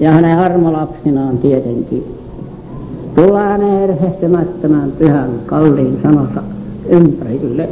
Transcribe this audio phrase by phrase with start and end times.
[0.00, 2.04] ja hänen armolapsinaan tietenkin.
[3.14, 6.42] Tulla hänen erhehtymättömän pyhän kalliin sanonsa
[6.88, 7.68] ympärille.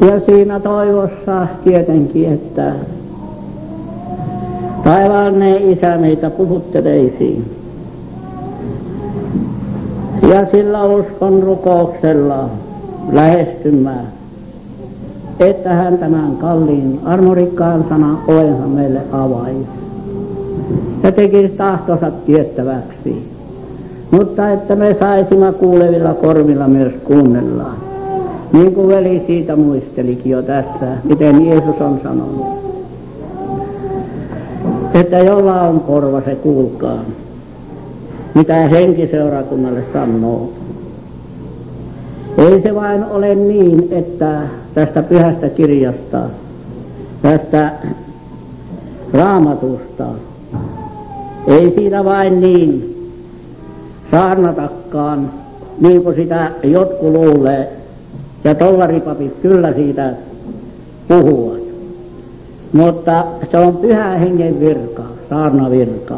[0.00, 2.72] Ja siinä toivossa tietenkin, että
[4.84, 7.44] taivaallinen isä meitä puhutteleisi.
[10.22, 12.48] Ja sillä uskon rukouksella
[13.12, 14.06] lähestymään
[15.40, 19.66] että hän tämän kalliin armorikkaan sanan ovensa meille avaisi
[21.02, 23.34] ja tekisi tahtonsa tiettäväksi.
[24.10, 27.70] Mutta että me saisimme kuulevilla korvilla myös kuunnella.
[28.52, 32.46] Niin kuin veli siitä muistelikin jo tässä, miten Jeesus on sanonut.
[34.94, 36.98] Että jolla on korva se kuulkaa,
[38.34, 40.48] mitä henkiseurakunnalle sanoo.
[42.38, 44.40] Ei se vain ole niin, että
[44.74, 46.20] tästä pyhästä kirjasta,
[47.22, 47.72] tästä
[49.12, 50.04] raamatusta,
[51.46, 52.94] ei siitä vain niin
[54.10, 55.30] saarnatakaan,
[55.80, 57.72] niin kuin sitä jotkut luulee,
[58.44, 60.12] ja tollaripapit kyllä siitä
[61.08, 61.64] puhuvat.
[62.72, 66.14] Mutta se on pyhä hengen virka, saarnavirka.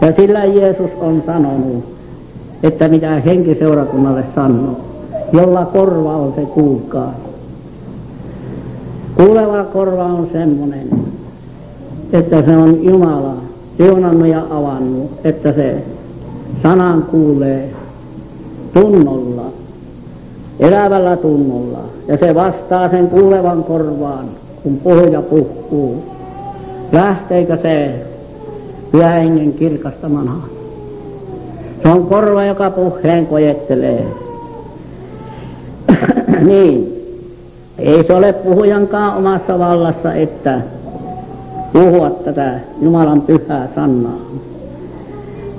[0.00, 1.84] Ja sillä Jeesus on sanonut,
[2.62, 4.93] että mitä henki seurakunnalle sanoo.
[5.34, 7.14] Jolla korva on se kuulkaa.
[9.16, 10.88] Kuuleva korva on semmoinen,
[12.12, 13.34] että se on Jumala
[13.76, 15.82] siunannut ja avannut, että se
[16.62, 17.70] sanan kuulee
[18.72, 19.46] tunnolla,
[20.60, 21.80] elävällä tunnolla.
[22.08, 24.26] Ja se vastaa sen kuulevan korvaan,
[24.62, 26.02] kun puhuja puhuu.
[26.92, 27.94] Lähteekö se
[28.92, 30.54] pyhä hengen kirkastamana
[31.84, 34.23] se on korva, joka puheen kojettelee.
[36.50, 37.04] niin.
[37.78, 40.60] Ei se ole puhujankaan omassa vallassa, että
[41.72, 44.18] puhua tätä Jumalan pyhää sanaa.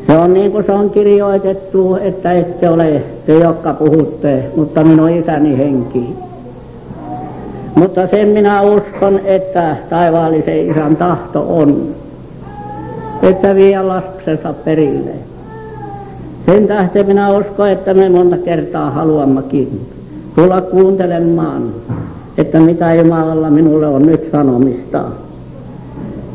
[0.08, 5.10] Se on niin kuin se on kirjoitettu, että ette ole te, jotka puhutte, mutta minun
[5.10, 6.16] isäni henki.
[7.76, 11.88] Mutta sen minä uskon, että taivaallisen isän tahto on,
[13.22, 15.12] että vie lapsensa perille.
[16.46, 19.95] Sen tähden minä uskon, että me monta kertaa haluammekin
[20.36, 21.64] tulla kuuntelemaan,
[22.38, 25.04] että mitä Jumalalla minulle on nyt sanomista.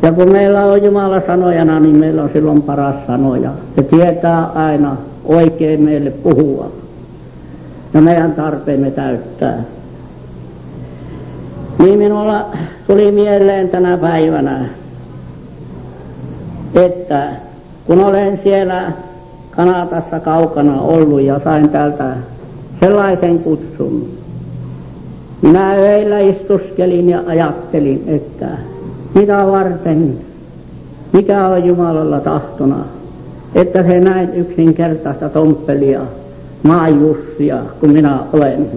[0.02, 3.50] Ja kun meillä on Jumala sanojana, niin meillä on silloin paras sanoja.
[3.76, 6.70] Se tietää aina oikein meille puhua
[7.94, 9.62] ja meidän tarpeemme täyttää.
[11.78, 12.46] Niin minulla
[12.86, 14.68] tuli mieleen tänä päivänä,
[16.74, 17.28] että
[17.86, 18.92] kun olen siellä
[19.50, 22.04] Kanadassa kaukana ollut ja sain täältä
[22.80, 24.08] sellaisen kutsun.
[25.42, 28.48] Minä öillä istuskelin ja ajattelin, että
[29.14, 30.18] mitä varten,
[31.12, 32.84] mikä on Jumalalla tahtona,
[33.54, 36.00] että se näin yksinkertaista tomppelia,
[36.62, 38.70] maajussia, kun minä olen,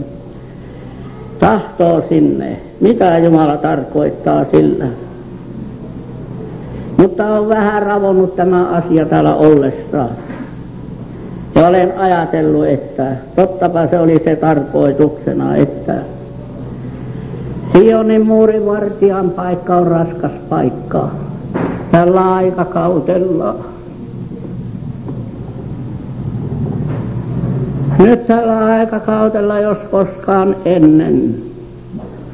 [1.39, 4.85] tahtoo sinne, mitä Jumala tarkoittaa sillä.
[6.97, 10.09] Mutta on vähän ravonnut tämä asia täällä ollessaan.
[11.55, 13.05] Ja olen ajatellut, että
[13.35, 15.95] tottapa se oli se tarkoituksena, että
[17.71, 21.09] Sionin muurin vartijan paikka on raskas paikka
[21.91, 23.55] tällä aikakautella.
[27.99, 31.35] Nyt tällä aikakautella, jos koskaan ennen,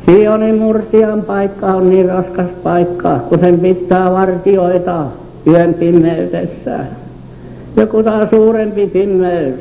[0.06, 5.06] Sionin murtian paikka on niin raskas paikka, kun sen pitää vartioita
[5.47, 6.79] yön pimeytessä.
[7.79, 9.56] Ja kuta suurempi pimeys,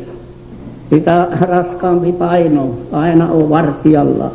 [0.91, 4.31] sitä raskaampi paino aina on vartijalla.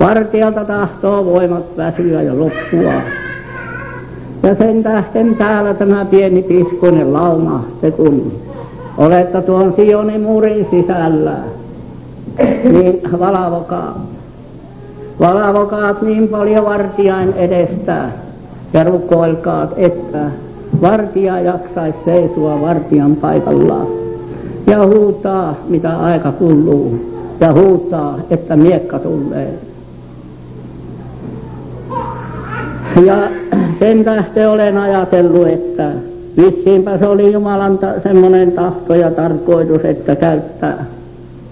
[0.00, 3.02] Vartijalta tahtoo voimat väsyä ja loppua.
[4.42, 8.32] Ja sen tähden täällä tämä pieni piskuinen lauma, se kun
[8.96, 11.36] olette tuon Sionin muurin sisällä,
[12.64, 14.06] niin valavokaa.
[15.20, 18.04] Valavokaat niin paljon vartijain edestä
[18.72, 20.18] ja rukoilkaat, että
[20.80, 23.86] Vartija jaksaisi seisoa vartijan paikallaan
[24.66, 27.00] ja huutaa, mitä aika kuuluu,
[27.40, 29.54] ja huutaa, että miekka tulee.
[33.04, 33.30] Ja
[33.78, 35.90] sen tähden olen ajatellut, että
[36.36, 40.84] vissiinpä se oli Jumalan ta- semmoinen tahto ja tarkoitus, että käyttää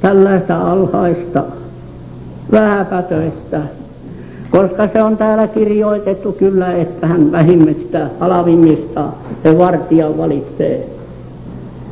[0.01, 1.45] tällaista alhaista,
[2.53, 3.61] vähäpätöistä
[4.56, 9.05] koska se on täällä kirjoitettu kyllä, että hän vähimmistä, alavimmista
[9.43, 10.87] se vartija valitsee.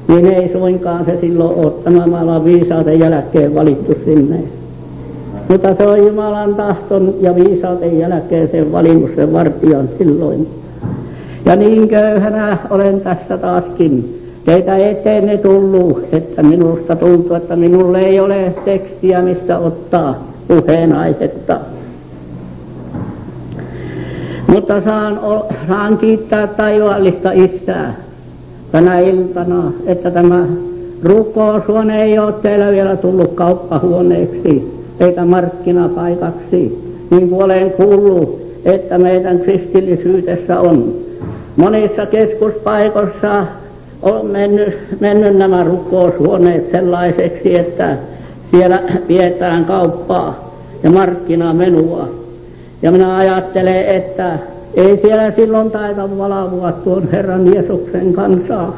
[0.09, 4.41] Niin ei suinkaan se silloin tämän maailman viisauden jälkeen valittu sinne.
[5.49, 10.49] Mutta se on Jumalan tahton ja viisauden jälkeen sen valinnut sen vartijan silloin.
[11.45, 14.21] Ja niin köyhänä olen tässä taaskin.
[14.45, 21.61] Teitä eteen tullut, että minusta tuntuu, että minulle ei ole tekstiä, mistä ottaa puheenaihetta.
[24.55, 25.21] Mutta saan,
[25.69, 27.95] saan kiittää taivaallista Isää
[28.73, 30.47] tänä iltana, että tämä
[31.03, 36.79] rukoushuone ei ole teillä vielä tullut kauppahuoneeksi eikä markkinapaikaksi,
[37.11, 40.95] niin kuin olen kuullut, että meidän kristillisyytessä on.
[41.57, 43.47] Monissa keskuspaikoissa
[44.03, 47.97] on mennyt, mennyt nämä rukoushuoneet sellaiseksi, että
[48.51, 52.24] siellä pidetään kauppaa ja markkinamenua.
[52.85, 54.39] Ja minä ajattelen, että
[54.75, 58.77] ei siellä silloin taita valvua tuon Herran Jeesuksen kansaa.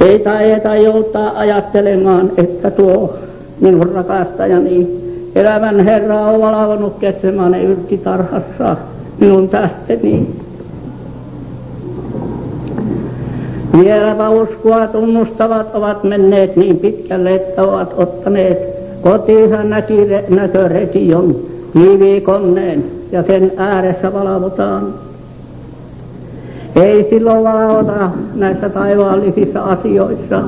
[0.00, 3.18] Ei taida joutaa ajattelemaan, että tuo
[3.60, 4.88] minun rakastajani
[5.34, 8.76] elämän Herra on valvonut Ketsemane yrkitarhassa
[9.20, 10.30] minun tähteni.
[13.80, 19.56] Vieläpä uskoa tunnustavat ovat menneet niin pitkälle, että ovat ottaneet kotiinsa
[20.28, 21.36] näkörekion
[21.72, 24.94] kivikonneen ja sen ääressä valvotaan.
[26.76, 30.42] Ei silloin valvota näissä taivaallisissa asioissa.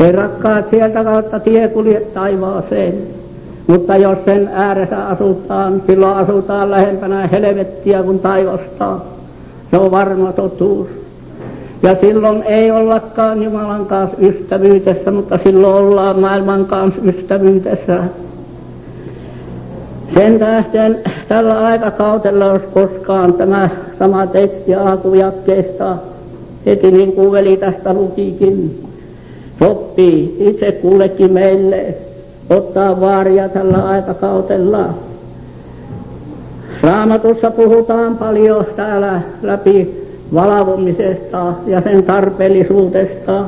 [0.00, 2.94] Ei rakkaat sieltä kautta tie kulje taivaaseen.
[3.66, 8.98] Mutta jos sen ääressä asutaan, silloin asutaan lähempänä helvettiä kuin taivasta.
[9.70, 10.99] Se on varma totuus.
[11.82, 18.04] Ja silloin ei ollakaan Jumalan kanssa ystävyydessä, mutta silloin ollaan maailman kanssa ystävyydessä.
[20.14, 20.98] Sen tähden
[21.28, 23.68] tällä aikakautella, jos koskaan tämä
[23.98, 25.96] sama teksti alkujakkeesta,
[26.66, 28.82] heti niin kuin veli tästä lukikin,
[29.58, 31.94] sopii itse kullekin meille
[32.50, 34.88] ottaa vaaria tällä aikakautella.
[36.82, 39.99] Raamatussa puhutaan paljon täällä läpi
[40.34, 43.44] valvomisesta ja sen tarpeellisuudesta.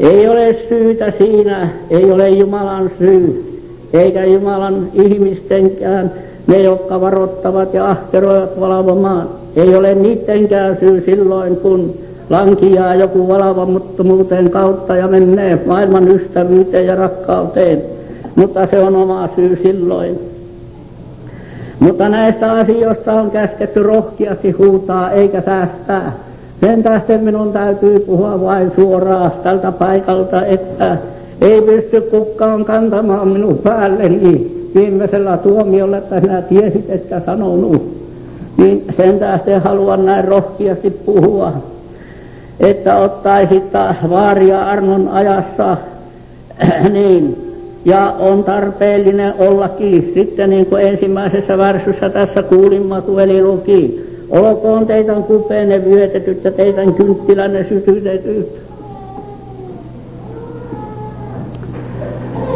[0.00, 3.54] Ei ole syytä siinä, ei ole Jumalan syy
[3.94, 6.12] eikä Jumalan ihmistenkään,
[6.46, 9.28] ne jotka varoittavat ja ahkeroivat valvomaan.
[9.56, 11.94] Ei ole niidenkään syy silloin, kun
[12.30, 17.82] lankiaa joku valvomuttomuuteen kautta ja menee maailman ystävyyteen ja rakkauteen.
[18.36, 20.33] Mutta se on oma syy silloin.
[21.84, 26.12] Mutta näistä asioista on käsketty rohkeasti huutaa eikä säästää.
[26.60, 30.96] Sen tähden minun täytyy puhua vain suoraan tältä paikalta, että
[31.40, 37.94] ei pysty kukaan kantamaan minun päälleni viimeisellä tuomiolla, että sinä tiesit, että sanonut.
[38.56, 41.52] Niin sen tähden haluan näin rohkeasti puhua,
[42.60, 43.72] että ottaisit
[44.10, 45.76] vaaria armon ajassa,
[46.92, 47.43] niin,
[47.84, 54.04] ja on tarpeellinen ollakin sitten niin kuin ensimmäisessä värsyssä tässä kuulimma, kun luki.
[54.30, 58.64] Olkoon teidän kupeenne vyötetyt ja teidän kynttilänne sytytetyt.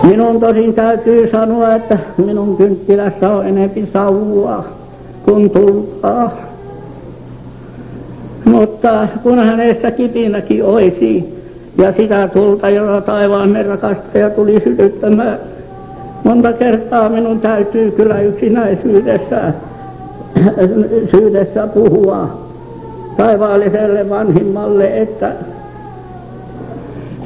[0.03, 4.65] Minun tosin täytyy sanoa, että minun kynttilässä on enempi savua
[5.25, 6.37] kuin tultaa.
[8.45, 11.38] Mutta kun hänessä kipinäkin olisi
[11.79, 15.39] ja sitä tulta, jota taivaan rakastaja tuli sytyttämään,
[16.25, 19.53] monta kertaa minun täytyy kyllä yksinäisyydessä
[21.11, 22.49] syydessä puhua
[23.17, 25.33] taivaalliselle vanhimmalle, että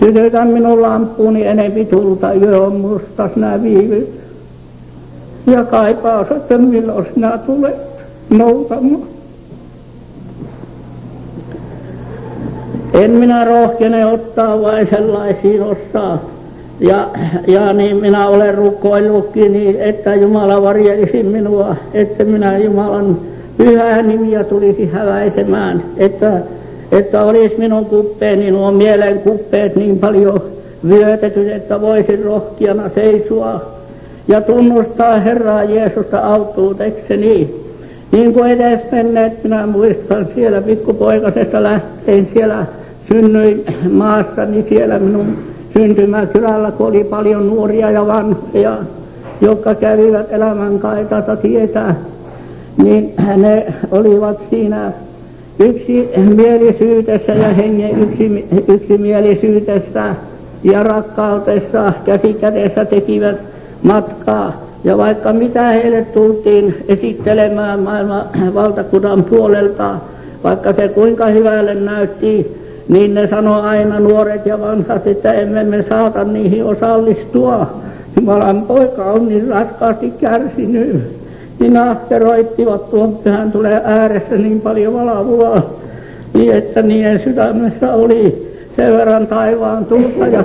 [0.05, 4.11] Sytytä minun lampuuni enempi tulta, yö on mustas nämä viivyt.
[5.47, 7.77] Ja kaipaus, että milloin sinä tulet
[8.31, 9.03] noutamaan.
[12.95, 16.19] En minä rohkene ottaa vain sellaisiin osaa.
[16.81, 17.09] Ja,
[17.47, 23.19] ja niin minä olen rukoillutkin, niin että Jumala varjelisi minua, että minä Jumalan
[23.57, 26.41] pyhää nimiä tulisi häväisemään, että
[26.93, 30.43] että olisi minun kuppeeni nuo mielen kuppeet niin paljon
[30.89, 33.61] vyötetyt, että voisin rohkiana seisua
[34.29, 37.63] ja tunnustaa Herraa Jeesusta autuutekseni.
[38.13, 42.67] Niin kuin edes menneet, minä muistan siellä pikkupoikasesta lähteen siellä
[43.13, 45.27] synnyin maassa, niin siellä minun
[45.73, 48.79] syntymäkylällä, kun oli paljon nuoria ja vanhoja,
[49.41, 51.95] jotka kävivät elämän kaitata tietää,
[52.77, 54.93] niin ne olivat siinä
[55.59, 60.15] yksi mielisyytessä ja hengen yksi, yksimielisyytessä
[60.65, 63.37] ja rakkautessa käsikädessä tekivät
[63.83, 64.63] matkaa.
[64.85, 69.95] Ja vaikka mitä heille tultiin esittelemään maailman valtakunnan puolelta,
[70.45, 75.85] vaikka se kuinka hyvälle näytti, niin ne sanoi aina nuoret ja vanhat, että emme me
[75.89, 77.67] saata niihin osallistua.
[78.17, 81.03] Jumalan poika on niin raskaasti kärsinyt,
[81.59, 85.77] niin ahkeroittivat tuon pyhän tulee ääressä niin paljon valavua,
[86.35, 90.45] niin että niiden sydämessä oli sen verran taivaan tulta ja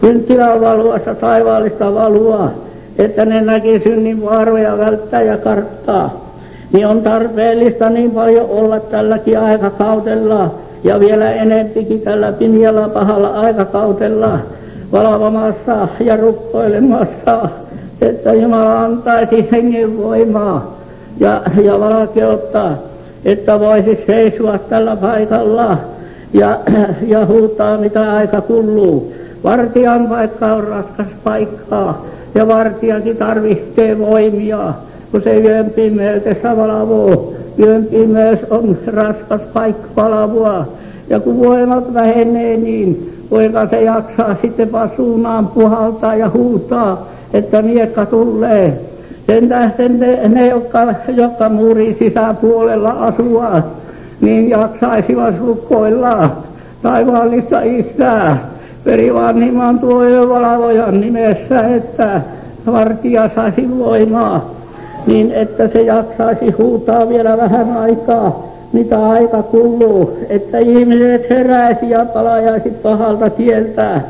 [0.00, 2.50] kynttilän valuassa taivaallista valua,
[2.98, 6.30] että ne näki synnin vaaroja välttää ja karttaa.
[6.72, 14.38] Niin on tarpeellista niin paljon olla tälläkin aikakautella ja vielä enempikin tällä pimiällä pahalla aikakautella
[14.92, 17.48] valvomassa ja rukkoilemassa,
[18.00, 20.76] että Jumala antaisi hengen voimaa
[21.20, 22.70] ja, ja valkeutta,
[23.24, 25.76] että voisi seisua tällä paikalla
[26.32, 26.58] ja,
[27.06, 29.14] ja huutaa mitä aika kuuluu.
[29.44, 34.74] Vartijan paikka on raskas paikkaa ja vartijakin tarvitsee voimia,
[35.10, 37.34] kun se yön pimeytessä valvoo.
[37.58, 40.66] Yön pimeys on raskas paikka valvoa.
[41.08, 48.06] Ja kun voimat vähenee, niin kuinka se jaksaa sitten pasuunaan puhaltaa ja huutaa, että miekka
[48.06, 48.80] tulee.
[49.26, 53.64] Sen tähden ne, ne jotka, jotka muurin sisäpuolella asuvat,
[54.20, 56.30] niin jaksaisivat rukoilla
[56.82, 58.38] taivaallista isää
[58.84, 62.20] perivanniman tuo valvojan nimessä, että
[62.66, 64.59] vartija saisi voimaa,
[65.06, 72.04] niin että se jaksaisi huutaa vielä vähän aikaa, mitä aika kuluu, että ihmiset heräisi ja
[72.04, 74.00] palajaisi pahalta tieltä.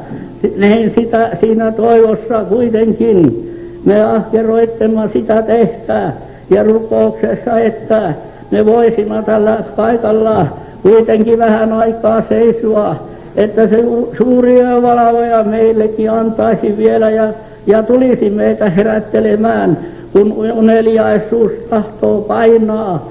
[0.56, 3.50] Niin sitä siinä toivossa kuitenkin
[3.84, 6.12] me ahkeroittemme sitä tehtää
[6.50, 8.14] ja rukouksessa, että
[8.50, 10.46] me voisimme tällä paikalla
[10.82, 12.96] kuitenkin vähän aikaa seisua
[13.36, 13.84] että se
[14.18, 17.32] suuri valvoja meillekin antaisi vielä ja,
[17.66, 19.78] ja tulisi meitä herättelemään,
[20.12, 23.08] kun uneliaisuus tahtoo painaa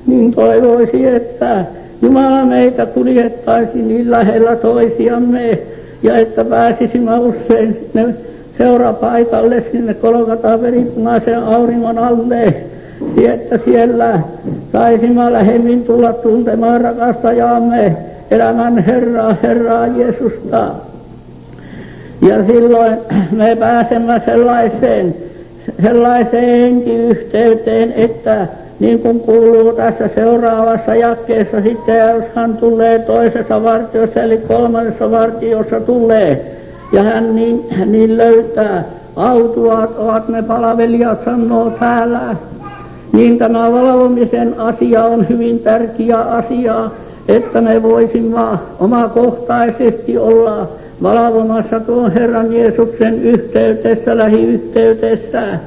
[0.07, 1.65] niin toivoisi, että
[2.01, 5.59] Jumala meitä kuljettaisi niin lähellä toisiamme
[6.03, 8.15] ja että pääsisimme usein sinne
[8.57, 12.53] seurapaikalle sinne Kolkataan veripunaisen auringon alle,
[13.27, 14.19] että siellä
[14.71, 17.97] saisimme lähemmin tulla tuntemaan rakastajaamme,
[18.31, 20.67] elämän Herraa, Herraa Jeesusta.
[22.21, 22.97] Ja silloin
[23.31, 25.15] me pääsemme sellaiseen,
[25.81, 28.47] sellaiseen henkiyhteyteen, että
[28.79, 35.79] niin kuin kuuluu tässä seuraavassa jakkeessa sitten, jos hän tulee toisessa vartiossa, eli kolmannessa vartiossa
[35.79, 36.57] tulee,
[36.91, 38.83] ja hän niin, niin löytää.
[39.15, 42.35] Autuaat ovat ne palvelijat, sanoo täällä.
[43.13, 46.89] Niin tämä valvomisen asia on hyvin tärkeä asia,
[47.27, 48.41] että me voisimme
[48.79, 50.67] omakohtaisesti olla
[51.03, 55.59] valvomassa tuon Herran Jeesuksen yhteydessä, lähiyhteydessä,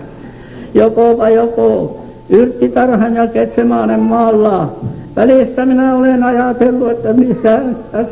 [0.74, 2.00] joko vai joko,
[2.30, 4.72] yrttitarhan ja Ketsemaanen maalla.
[5.16, 7.60] Välistä minä olen ajatellut, että missä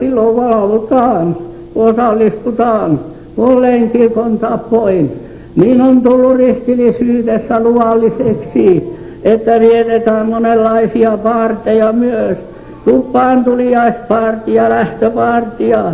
[0.00, 1.36] silloin valvotaan
[1.74, 3.00] osallistutaan
[3.36, 5.12] olleen kirkon tapoin,
[5.56, 12.38] niin on tullut ristillisyydessä luvalliseksi, että vietetään monenlaisia paarteja myös.
[12.86, 15.84] Tuppaan tuliaispaartia, lähtöpaartia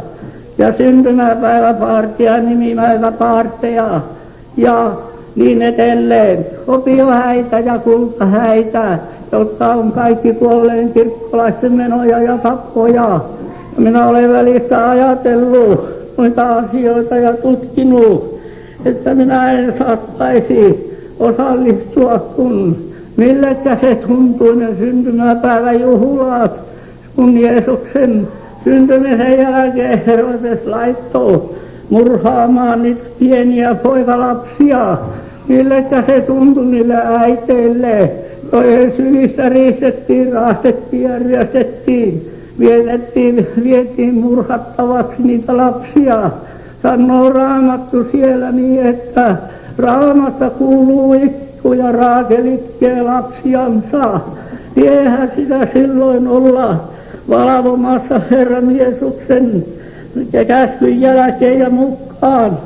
[0.59, 4.01] ja syntymäpäiväpaartia, nimimäiväpaarteja
[4.57, 4.93] ja
[5.37, 6.47] niin edelleen.
[6.67, 8.99] Opiohäitä ja kultahäitä,
[9.33, 13.21] jotka on kaikki kuolleen kirkkolaisten menoja ja tappoja.
[13.79, 18.41] Minä olen välistä ajatellut noita asioita ja tutkinut,
[18.85, 22.77] että minä en saattaisi osallistua, kun
[23.17, 26.72] millekä se tuntuu ne syntymäpäivän juhlat,
[27.17, 28.29] kun Jeesuksen
[28.65, 31.51] syntymisen jälkeen Herodes laittoi
[31.91, 34.99] murhaamaan niitä pieniä poikalapsia.
[35.49, 38.11] Millekä se tuntui niille äiteille,
[38.53, 46.31] joiden syistä riistettiin, raastettiin ja ryöstettiin vietettiin, vietiin murhattavaksi niitä lapsia.
[46.83, 49.37] Sanoo raamattu siellä niin, että
[49.79, 54.21] raamassa kuuluu itku ja Raakel itkee lapsiansa.
[54.77, 56.92] Eihän sitä silloin olla
[57.29, 59.65] valvomassa Herran Jeesuksen
[60.49, 62.59] käskyn jälkeen ja mukaan.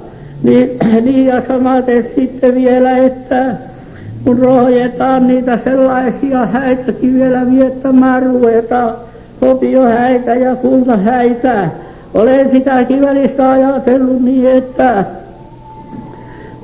[0.42, 0.70] Niin,
[1.04, 3.56] niin ja samaten sitten vielä, että
[4.24, 8.94] kun rohjetaan niitä sellaisia häitäkin vielä viettämään ruvetaan,
[9.88, 10.56] häitä ja
[10.96, 11.68] häitä.
[12.14, 15.04] Olen sitäkin välistä ajatellut niin, että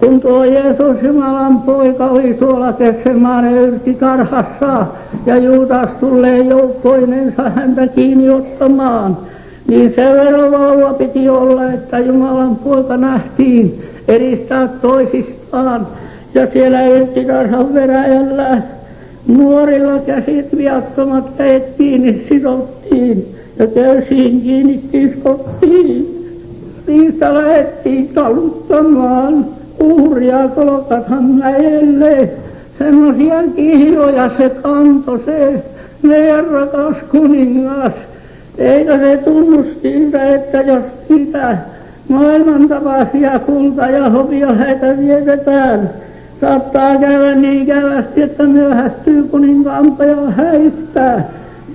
[0.03, 4.87] kun tuo Jeesus Jumalan poika oli tuolla Kessemanen karhassa
[5.27, 9.17] ja Juutas tulee joukkoinensa häntä kiinni ottamaan,
[9.67, 15.87] niin se verovauva piti olla, että Jumalan poika nähtiin eristää toisistaan.
[16.35, 18.63] Ja siellä yrttitarhan veräjällä
[19.27, 26.19] nuorilla käsit viattomat kädet kiinni sidottiin ja köysiin kiinni kiskottiin.
[26.87, 32.31] Niistä lähettiin kaluttamaan uhria kolkatan mäelle.
[32.79, 35.63] Semmoisia kihjoja se kanto se
[36.03, 37.93] meidän rakas kuningas.
[38.59, 41.59] Eikä se tunnu siltä, että jos sitä
[42.09, 45.91] maailman tapaisia kulta- ja häitä vietetään,
[46.41, 51.25] saattaa käydä niin kävästi, että myöhästyy kuninkaanpaja häistä.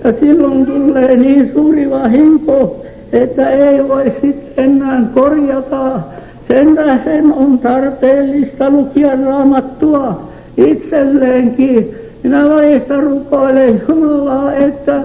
[0.04, 6.00] Ja silloin tulee niin suuri vahinko, että ei voi sitten enää korjata.
[6.48, 10.22] Sen tähden on tarpeellista lukia raamattua
[10.58, 11.96] itselleenkin.
[12.24, 15.02] Minä välistä rukoilen Jumalaa, että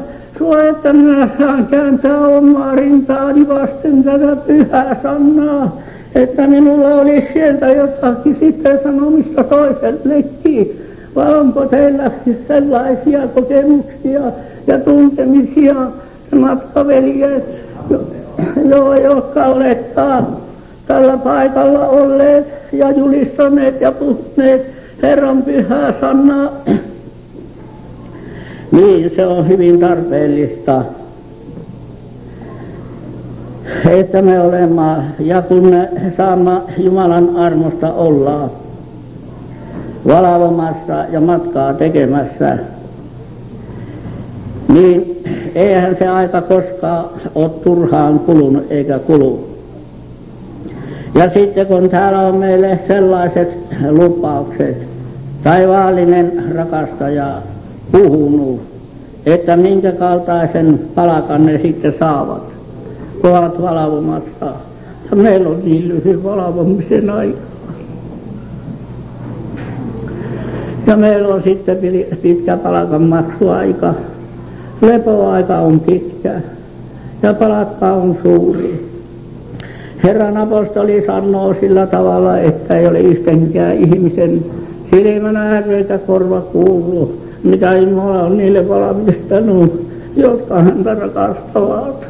[0.68, 5.78] että minä saan kääntää omaa rintaani vasten tätä pyhää sanaa,
[6.14, 10.80] että minulla oli sieltä jotakin sitten sanomista toisellekin.
[11.16, 12.10] Vai onko teillä
[12.48, 14.20] sellaisia kokemuksia
[14.66, 15.74] ja tuntemisia,
[16.36, 17.44] matkaveljet,
[18.64, 20.00] jo, jotka olette
[20.92, 24.66] tällä paikalla olleet ja julistaneet ja puhuneet
[25.02, 26.50] Herran pyhää sanaa
[28.72, 30.82] niin, se on hyvin tarpeellista,
[33.90, 38.50] että me olemme, ja kun me saamme Jumalan armosta olla
[40.06, 42.58] valvomassa ja matkaa tekemässä,
[44.68, 45.22] niin
[45.54, 49.51] eihän se aika koskaan ole turhaan kulunut eikä kulu.
[51.14, 53.58] Ja sitten kun täällä on meille sellaiset
[53.90, 54.76] lupaukset,
[55.44, 57.42] taivaallinen rakastaja
[57.92, 58.60] puhunut,
[59.26, 62.42] että minkä kaltaisen palakan ne sitten saavat,
[63.22, 64.46] ovat valvomassa.
[65.10, 67.38] Ja meillä on niin lyhyt valvomisen aika.
[70.86, 71.78] Ja meillä on sitten
[72.22, 73.94] pitkä palakan maksuaika.
[74.80, 76.40] Lepoaika on pitkä
[77.22, 78.91] ja palakka on suuri.
[80.04, 84.44] Herran apostoli sanoo sillä tavalla, että ei ole yhdenkään ihmisen
[84.90, 89.86] silmänä eikä korva kuullut mitä Jumala on niille valmistanut,
[90.16, 92.06] jotka häntä rakastavat.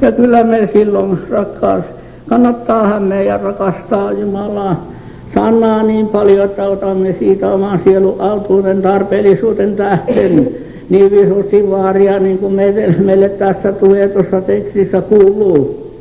[0.00, 1.84] Ja kyllä me silloin rakkaas,
[2.28, 4.86] kannattaahan meidän rakastaa Jumalaa
[5.34, 10.48] sanaa niin paljon, että otamme siitä oman sielun autuuden tarpeellisuuden tähten
[10.90, 15.91] niin visusti vaaria, niin kuin meille, meille tässä tulee tuossa tekstissä kuuluu.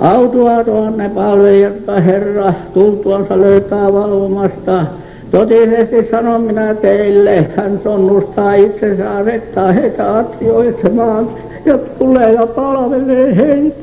[0.00, 4.86] Autua tuonne palvelijat, Herra tultuansa löytää valvomasta
[5.30, 11.28] Totisesti sanon minä teille, hän tunnustaa itsensä asettaa heitä asioitsemaan
[11.64, 13.76] ja tulee ja palvelee heitä.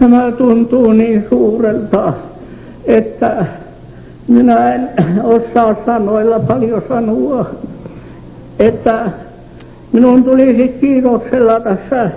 [0.00, 2.12] Tämä tuntuu niin suurelta,
[2.84, 3.46] että
[4.28, 4.88] minä en
[5.22, 7.46] osaa sanoilla paljon sanoa,
[8.58, 9.10] että
[9.92, 12.10] minun tulisi kiitoksella tässä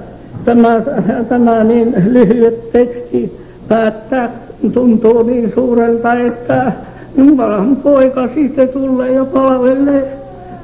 [0.46, 0.82] tämä,
[1.30, 4.30] tämä niin lyhyet teksti päättää
[4.74, 6.72] tuntuu niin suurelta, että
[7.18, 10.18] Jumalan poika sitten tulee ja palvelee,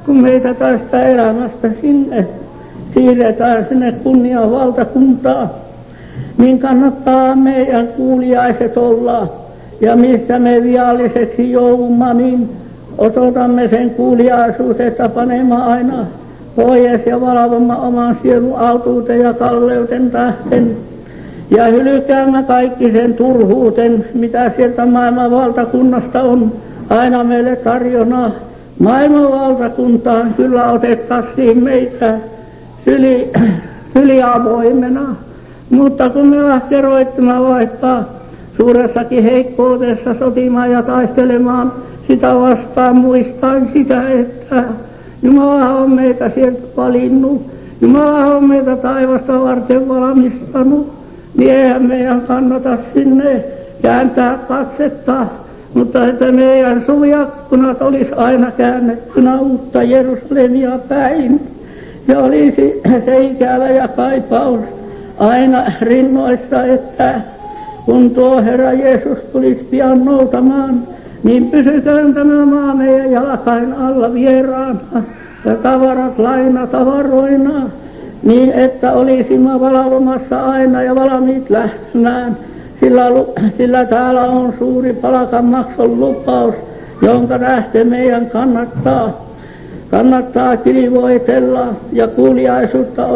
[0.06, 2.26] kun meitä tästä elämästä sinne
[2.94, 5.54] siirretään sinne kunnian valtakuntaa,
[6.38, 9.32] niin kannattaa meidän kuuliaiset olla.
[9.80, 12.48] Ja missä me vialliseksi joudumme, niin
[12.98, 16.06] osoitamme sen kuuliaisuudesta panemaan aina
[16.56, 20.76] pois ja valvomme oman sielun autuuteen ja kalleuden tähten
[21.50, 26.52] ja hylkäämme kaikki sen turhuuten, mitä sieltä maailman valtakunnasta on
[26.90, 28.30] aina meille tarjona.
[28.78, 32.14] Maailman valtakuntaan kyllä otettaisiin meitä
[32.84, 33.30] syli,
[33.94, 35.16] syliavoimena,
[35.70, 38.02] mutta kun me lähtee roittamaan vaikka
[38.56, 41.72] suuressakin heikkoudessa sotimaan ja taistelemaan
[42.06, 44.64] sitä vastaan, muistaen sitä, että
[45.26, 47.42] Jumala on meitä sieltä valinnut.
[47.80, 50.92] Jumala on meitä taivasta varten valmistanut.
[51.36, 53.44] Niin eihän meidän kannata sinne
[53.82, 55.26] kääntää katsetta,
[55.74, 61.40] mutta että meidän suviakkunat olisi aina käännettynä uutta Jerusalemia päin.
[62.08, 64.60] Ja olisi se ikävä ja kaipaus
[65.18, 67.20] aina rinnoissa, että
[67.84, 70.82] kun tuo Herra Jeesus tulisi pian noutamaan,
[71.24, 75.02] niin pysytään tämä maa meidän jalkain alla vieraana
[75.44, 77.70] ja tavarat laina tavaroina,
[78.22, 82.36] niin että olisimme valvomassa aina ja valmiit lähtemään,
[82.80, 83.04] sillä,
[83.56, 86.54] sillä täällä on suuri palkanmakson lupaus,
[87.02, 89.26] jonka lähtee meidän kannattaa
[89.90, 93.06] kannattaa kilvoitella ja kuuliaisuutta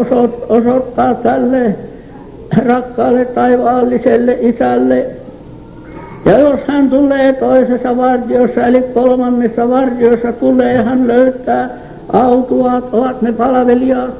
[0.48, 1.74] osoittaa tälle
[2.66, 5.06] rakkaalle taivaalliselle isälle.
[6.24, 11.70] Ja jos hän tulee toisessa vartiossa, eli kolmannessa vartiossa tulee, hän löytää
[12.12, 14.10] autuaat, ovat ne palvelijat.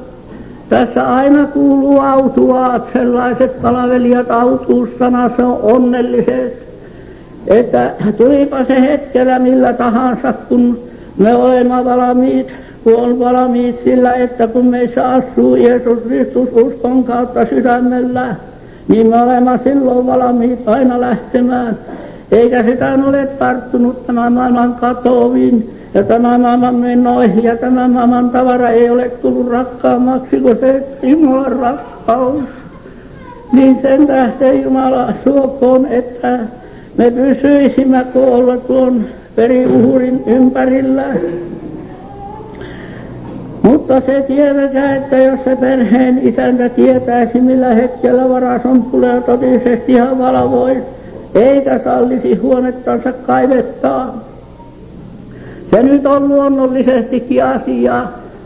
[0.69, 6.71] Tässä aina kuuluu autuaat, sellaiset palvelijat, autuussana, se on onnelliset.
[7.47, 10.79] Että tulipa se hetkellä millä tahansa, kun
[11.17, 12.47] me olemme valmiit
[12.83, 18.35] kun on valmiit sillä, että kun meissä asuu Jeesus Kristus uskon kautta sydämellä,
[18.91, 21.77] niin me olemme silloin valmiit aina lähtemään.
[22.31, 28.69] Eikä sitä ole tarttunut tämän maailman katoviin ja tämän maailman menoihin ja tämän maailman tavara
[28.69, 32.43] ei ole tullut rakkaammaksi kuin se Jumalan rakkaus.
[33.53, 36.39] Niin sen tähden Jumala suokoon, että
[36.97, 41.05] me pysyisimme tuolla tuon periuhurin ympärillä
[43.63, 50.19] mutta se tiedetään, että jos se perheen isäntä tietäisi, millä hetkellä varason tulee totisesti ihan
[50.19, 50.83] valvoin,
[51.35, 54.23] eikä sallisi huonettansa kaivettaa.
[55.71, 58.03] Se nyt on luonnollisestikin asia,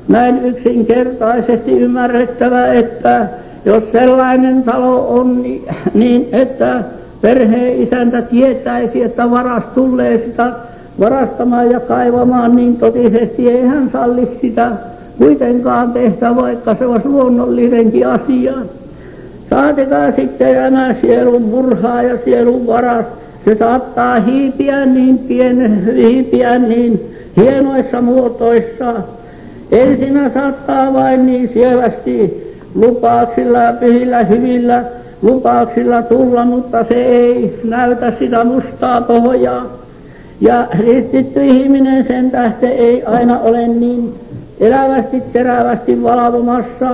[0.08, 3.28] näin yksinkertaisesti ymmärrettävä, että
[3.66, 6.84] jos sellainen talo on, niin, niin että
[7.22, 10.52] perheen isäntä tietäisi, että varas tulee sitä
[11.00, 14.72] varastamaan ja kaivamaan, niin totisesti ei hän salli sitä
[15.18, 18.54] kuitenkaan tehtä, vaikka se olisi luonnollinenkin asia.
[19.50, 23.06] Saatetaan sitten nämä sielun murhaa ja sielun varas.
[23.46, 27.00] Se saattaa hiipiä niin pien, hiipiä niin
[27.38, 28.94] hienoissa muotoissa.
[29.72, 34.84] Ensinnä saattaa vain niin sievästi lupauksilla ja pyhillä hyvillä
[35.22, 39.66] lupauksilla tulla, mutta se ei näytä sitä mustaa pohjaa.
[40.42, 44.14] Ja ristitty ihminen sen tähden ei aina ole niin
[44.60, 46.90] elävästi terävästi valvomassa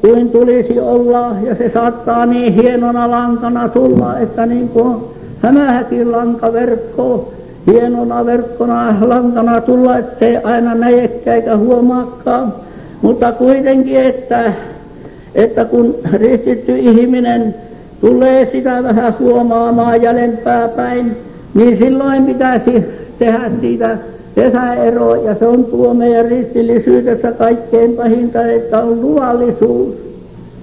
[0.00, 4.96] kuin tulisi olla, ja se saattaa niin hienona lankana tulla, että niin kuin
[5.42, 7.32] hämähäkin lankaverkko,
[7.66, 12.52] hienona verkkona lankana tulla, ettei aina näekään eikä huomaakaan,
[13.02, 14.52] mutta kuitenkin, että,
[15.34, 17.54] että kun ristitty ihminen
[18.00, 21.16] tulee sitä vähän huomaamaan jäljempää päin,
[21.54, 22.84] niin silloin pitäisi
[23.18, 23.98] tehdä siitä
[24.34, 29.94] pesäero, ja se on tuo meidän ristillisyydessä kaikkein pahinta, että on luvallisuus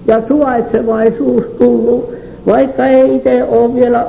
[0.07, 2.13] ja suvaitsevaisuus tullut,
[2.45, 4.05] vaikka ei itse ole vielä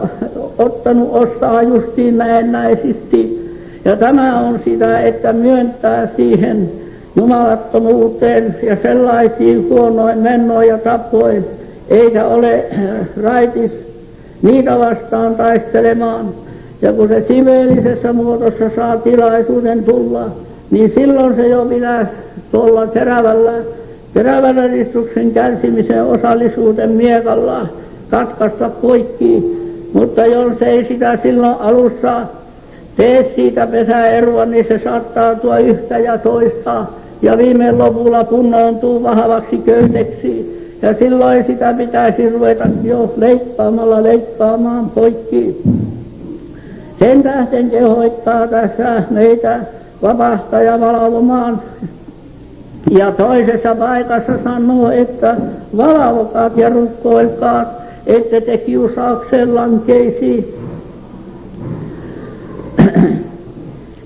[0.58, 3.46] ottanut ostaa justiin näennäisesti.
[3.84, 6.70] Ja tämä on sitä, että myöntää siihen
[7.16, 11.44] jumalattomuuteen ja sellaisiin huonoin mennoin ja tapoin,
[11.88, 12.64] eikä ole
[13.22, 13.72] raitis
[14.42, 16.26] niitä vastaan taistelemaan.
[16.82, 20.30] Ja kun se siveellisessä muodossa saa tilaisuuden tulla,
[20.70, 22.10] niin silloin se jo pitäisi
[22.52, 23.52] tuolla terävällä,
[24.14, 27.66] terävällä ristuksen kärsimisen osallisuuden miekalla
[28.10, 29.56] katkaista poikki.
[29.92, 32.26] Mutta jos ei sitä silloin alussa
[32.96, 36.86] tee siitä pesäeroa, niin se saattaa tuo yhtä ja toista
[37.22, 40.56] ja viime lopulla punnoontuu vahvaksi köyteksi.
[40.82, 45.62] Ja silloin sitä pitäisi ruveta jo leikkaamalla leikkaamaan poikki.
[46.98, 49.60] Sen tähden kehoittaa tässä meitä
[50.02, 51.62] vapahtaa ja valvomaan.
[52.90, 55.36] Ja toisessa paikassa sanoo, että
[55.76, 57.68] valvokaat ja rukkoilkaat,
[58.06, 60.56] ette te kiusaukseen lankeisi.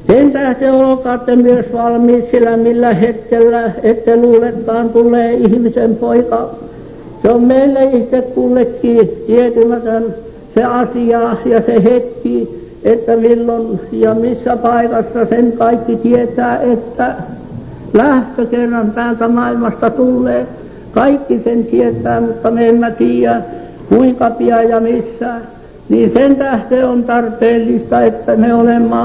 [0.06, 6.50] Sen tähden olkaatte myös valmiit sillä millä hetkellä, ette luulekaan tulee ihmisen poika.
[7.22, 10.14] Se on meille itse kullekin tietymätön
[10.54, 17.14] se asia ja se hetki, että milloin ja missä paikassa sen kaikki tietää, että
[17.94, 20.46] lähtö kerran täältä maailmasta tulee.
[20.92, 23.42] Kaikki sen tietää, mutta me emme tiedä
[23.88, 25.34] kuinka pian ja missä.
[25.88, 28.96] Niin sen tähden on tarpeellista, että me olemme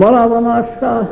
[0.00, 1.04] valvomassa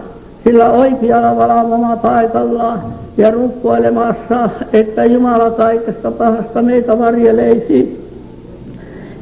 [0.44, 2.81] sillä oikealla valvoma paikallaan
[3.16, 8.04] ja rukkoilemassa, että Jumala kaikesta pahasta meitä varjeleisi.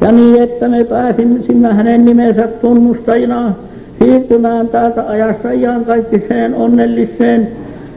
[0.01, 3.53] Ja niin, että me pääsimme hänen nimensä tunnustajina
[3.99, 7.49] siirtymään täältä ajasta ihan kaikkiseen onnelliseen,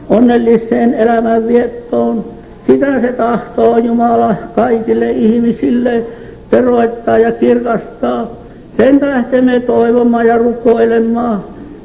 [0.09, 2.25] onnelliseen elämänviettoon.
[2.67, 6.03] Sitä se tahtoo Jumala kaikille ihmisille
[6.49, 8.27] teroittaa ja kirkastaa.
[8.77, 11.39] Sen tähden me toivomaan ja rukoilemaan,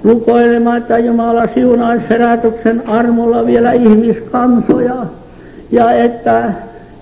[0.05, 4.97] rukoilemaan, että Jumala siunaisi herätyksen armolla vielä ihmiskansoja.
[5.71, 6.53] Ja että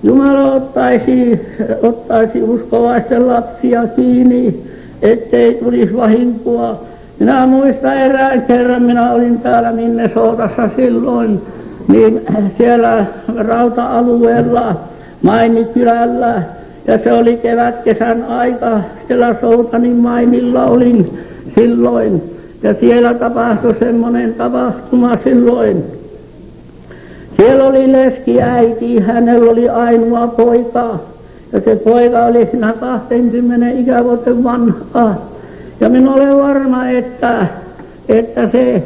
[0.02, 1.40] Jumala ottaisi,
[1.82, 4.62] ottaisi uskovaisten lapsia kiinni,
[5.02, 6.84] ettei tulisi vahinkoa.
[7.18, 11.40] Minä muistan erään kerran, minä olin täällä Minnesotassa silloin,
[11.88, 12.20] niin
[12.56, 13.06] siellä
[13.36, 14.76] rauta-alueella,
[15.22, 16.42] Mainikylällä,
[16.86, 21.18] ja se oli kevät-kesän aika, siellä Soutanin mainilla olin
[21.54, 22.22] silloin,
[22.62, 25.97] ja siellä tapahtui semmoinen tapahtuma silloin.
[27.40, 30.98] Siellä oli leski äiti, hänellä oli ainoa poika,
[31.52, 35.14] ja se poika oli siinä 20 ikävuoten vanha.
[35.80, 37.46] Ja minä olen varma, että,
[38.08, 38.82] että se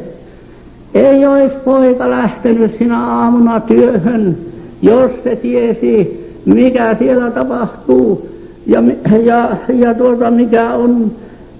[0.94, 4.36] ei olisi poika lähtenyt sinä aamuna työhön,
[4.82, 8.28] jos se tiesi, mikä siellä tapahtuu
[8.66, 8.82] ja,
[9.22, 11.10] ja, ja tuota, mikä, on,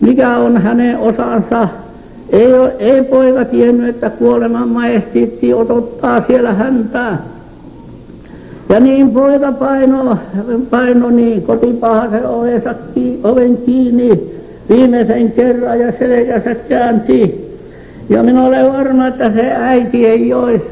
[0.01, 1.69] mikä on hänen osansa.
[2.33, 7.17] Ei, ole, ei poika tiennyt, että kuoleman maestiitti odottaa siellä häntä.
[8.69, 10.19] Ja niin poika paino,
[10.71, 12.29] paino niin kotipahansa
[13.25, 14.11] oven kiinni
[14.69, 17.49] viimeisen kerran ja selkänsä käänti.
[18.09, 20.65] Ja minä olen varma, että se äiti ei olisi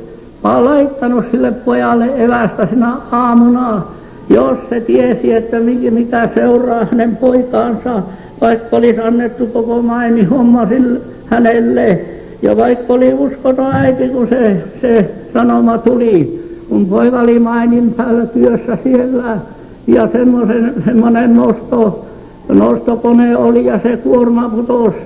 [0.45, 3.83] vaan laittanut sille pojalle evästä sinä aamuna,
[4.29, 5.57] jos se tiesi, että
[5.91, 8.03] mikä seuraa hänen poikaansa,
[8.41, 12.01] vaikka olisi annettu koko maini homma sille, hänelle.
[12.43, 18.27] Ja vaikka oli uskoton äiti, kun se, se sanoma tuli, kun poika oli mainin päällä
[18.27, 19.39] työssä siellä,
[19.87, 22.07] ja semmoinen, semmoinen nosto,
[22.49, 24.97] nostokone oli ja se kuorma putosi,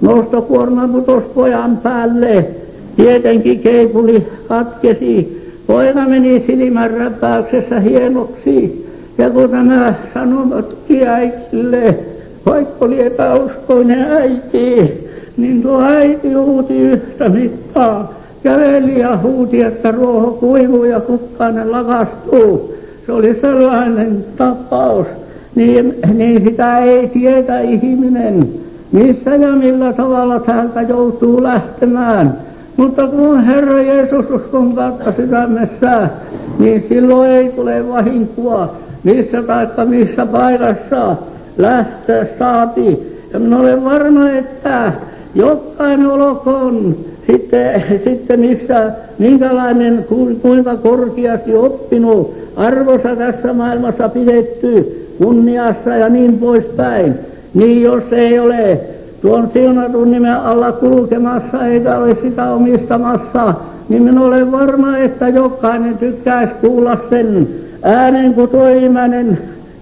[0.00, 2.46] nostokuorma putosi pojan päälle.
[2.96, 5.44] Tietenkin keipuli katkesi.
[5.66, 8.86] Poika meni silmänräpäyksessä hienoksi.
[9.18, 11.98] Ja kun tämä sanoma tuli äitille,
[12.46, 15.03] vaikka oli epäuskoinen äiti,
[15.36, 18.14] niin tuo äiti huuti yhtä mittaa.
[18.42, 22.74] Käveli ja huuti, että ruoho kuivuu ja kukkainen lakastuu.
[23.06, 25.06] Se oli sellainen tapaus
[25.54, 28.48] niin, niin sitä ei tietä ihminen,
[28.92, 32.38] missä ja millä tavalla täältä joutuu lähtemään.
[32.76, 36.08] Mutta kun Herra Jeesus uskon kautta sydämessä,
[36.58, 41.16] niin silloin ei tule vahinkoa, missä taikka missä paikassa
[41.58, 43.14] lähteä saati.
[43.32, 44.92] Ja minä olen varma, että
[45.34, 50.04] jokainen olkoon sitten, sitten missä, minkälainen,
[50.42, 57.14] kuinka korkeasti oppinut, arvossa tässä maailmassa pidetty, kunniassa ja niin poispäin.
[57.54, 58.80] Niin jos ei ole
[59.22, 63.54] tuon siunatun nimen alla kulkemassa eikä ole sitä omistamassa,
[63.88, 67.48] niin minä olen varma, että jokainen tykkäisi kuulla sen
[67.82, 68.68] äänen, kun tuo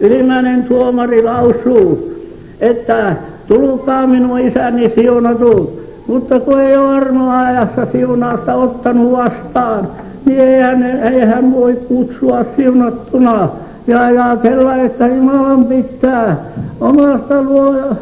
[0.01, 2.13] ylimäinen tuomari lausuu,
[2.61, 3.17] että
[3.49, 9.89] tulkaa minun isäni siunatu, mutta kun ei ole armoa ajassa siunausta ottanut vastaan,
[10.25, 13.49] niin eihän, eihän voi kutsua siunattuna
[13.87, 16.37] ja ajatella, että Jumalan pitää
[16.81, 17.43] omasta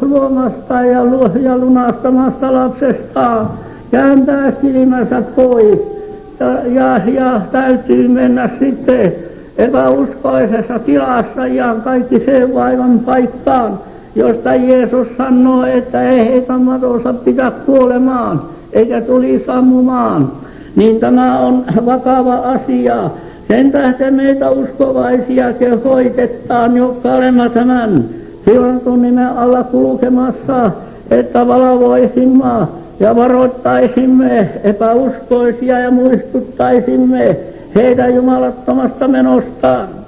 [0.01, 0.99] luomasta ja,
[1.41, 3.49] ja lunastamasta lapsestaan
[3.91, 5.79] kääntää silmänsä pois.
[6.39, 9.13] Ja, ja, ja täytyy mennä sitten
[9.57, 13.79] epäuskoisessa tilassa ja kaikki se vaivan paikkaan,
[14.15, 18.41] josta Jeesus sanoo, että ei heitä matonsa pitää kuolemaan,
[18.73, 20.31] eikä tuli sammumaan.
[20.75, 23.09] Niin tämä on vakava asia.
[23.47, 28.05] Sen tähden meitä uskovaisia kehoitetaan, jotka olemme tämän
[28.45, 30.71] siunatun nimen alla kulkemassa,
[31.11, 32.67] että valvoisimme
[32.99, 37.37] ja varoittaisimme epäuskoisia ja muistuttaisimme
[37.75, 40.00] heitä jumalattomasta menostaan.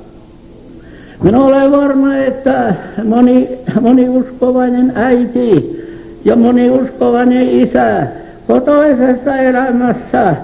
[1.23, 3.49] Minä olen varma, että moni,
[3.81, 5.81] moni uskovainen äiti
[6.25, 8.07] ja moni uskovainen isä
[8.47, 10.35] kotoisessa elämässä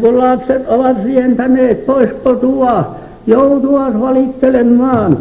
[0.00, 2.94] kun lapset ovat rientäneet pois kotua,
[3.26, 5.18] joutuvat valittelemaan,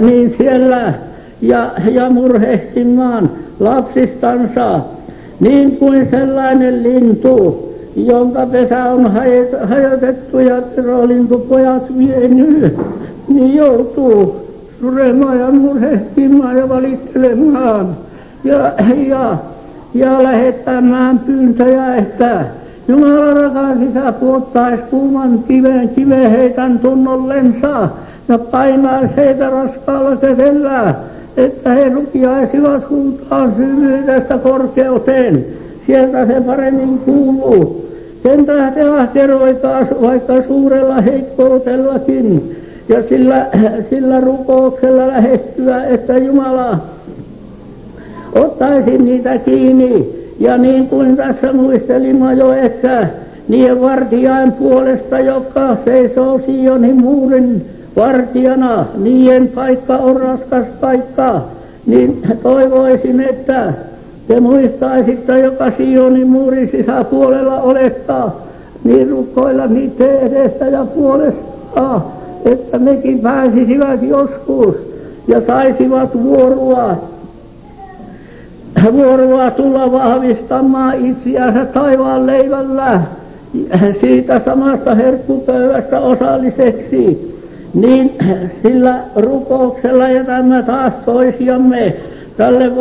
[0.00, 0.94] niin siellä
[1.40, 4.80] ja, ja murhehtimaan lapsistansa,
[5.40, 9.12] niin kuin sellainen lintu, jonka pesä on
[9.68, 12.78] hajotettu ja terolintupojat vienyt,
[13.28, 14.36] niin joutuu
[14.80, 17.96] suremaan ja murehtimaan ja valittelemaan.
[18.44, 18.72] Ja,
[19.08, 19.38] ja
[19.94, 22.44] ja lähettämään pyyntöjä, että
[22.88, 27.88] Jumala rakas isä puottaisi kuuman kiven kive heidän tunnollensa
[28.28, 30.94] ja painaisi heitä raskaalla kädellä,
[31.36, 35.44] että he rukiaisivat huutaa syvyydestä korkeuteen.
[35.86, 37.88] Sieltä se paremmin kuuluu.
[38.22, 42.56] Sen tähden ahkeroikaa vaikka suurella heikkoutellakin
[42.88, 43.46] ja sillä,
[43.90, 46.78] sillä rukouksella lähestyä, että Jumala
[48.34, 50.18] ottaisi niitä kiinni.
[50.38, 53.08] Ja niin kuin tässä muistelimme jo, että
[53.48, 61.40] niiden vartijain puolesta, joka seisoo Sionin muurin vartijana, niiden paikka on raskas paikka,
[61.86, 63.72] niin toivoisin, että
[64.28, 68.40] te muistaisitte, joka Sionin muurin sisäpuolella olettaa,
[68.84, 72.00] niin rukoilla niitä edestä ja puolesta,
[72.44, 74.76] että nekin pääsisivät joskus
[75.28, 76.96] ja saisivat vuoroa.
[78.92, 83.00] Vuoroa tulla vahvistamaan itseänsä taivaan leivällä
[84.00, 87.34] siitä samasta herkkupöydästä osalliseksi,
[87.74, 88.12] niin
[88.62, 91.94] sillä rukouksella jätämme taas toisiamme
[92.36, 92.76] tälle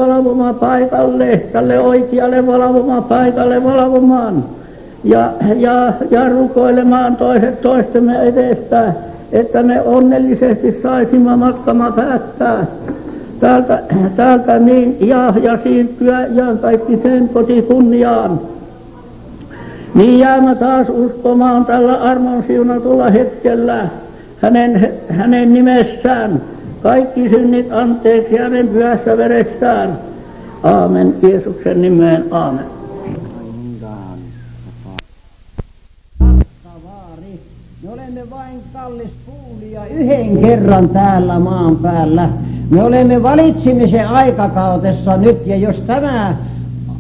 [0.54, 2.48] paikalle, tälle oikealle
[3.02, 4.44] paikalle valvomaan
[5.04, 8.94] ja, ja, ja rukoilemaan toiset toistemme edestä,
[9.32, 12.66] että me onnellisesti saisimme matkamme päättää
[13.40, 13.84] täältä,
[14.16, 18.40] täältä niin, ja, ja siirtyä ja kaikki sen kotikunniaan.
[19.96, 23.88] Niin jäämme taas uskomaan tällä armon siunatulla hetkellä
[24.42, 26.42] hänen, hänen nimessään
[26.84, 29.98] kaikki synnit anteeksi hänen pyhässä verestään.
[30.64, 31.16] Aamen.
[31.22, 32.26] Jeesuksen nimeen.
[32.32, 32.66] Aamen.
[37.84, 42.30] Me olemme vain kallis puulia yhden kerran täällä maan päällä.
[42.70, 46.36] Me olemme valitsemisen aikakautessa nyt, ja jos tämä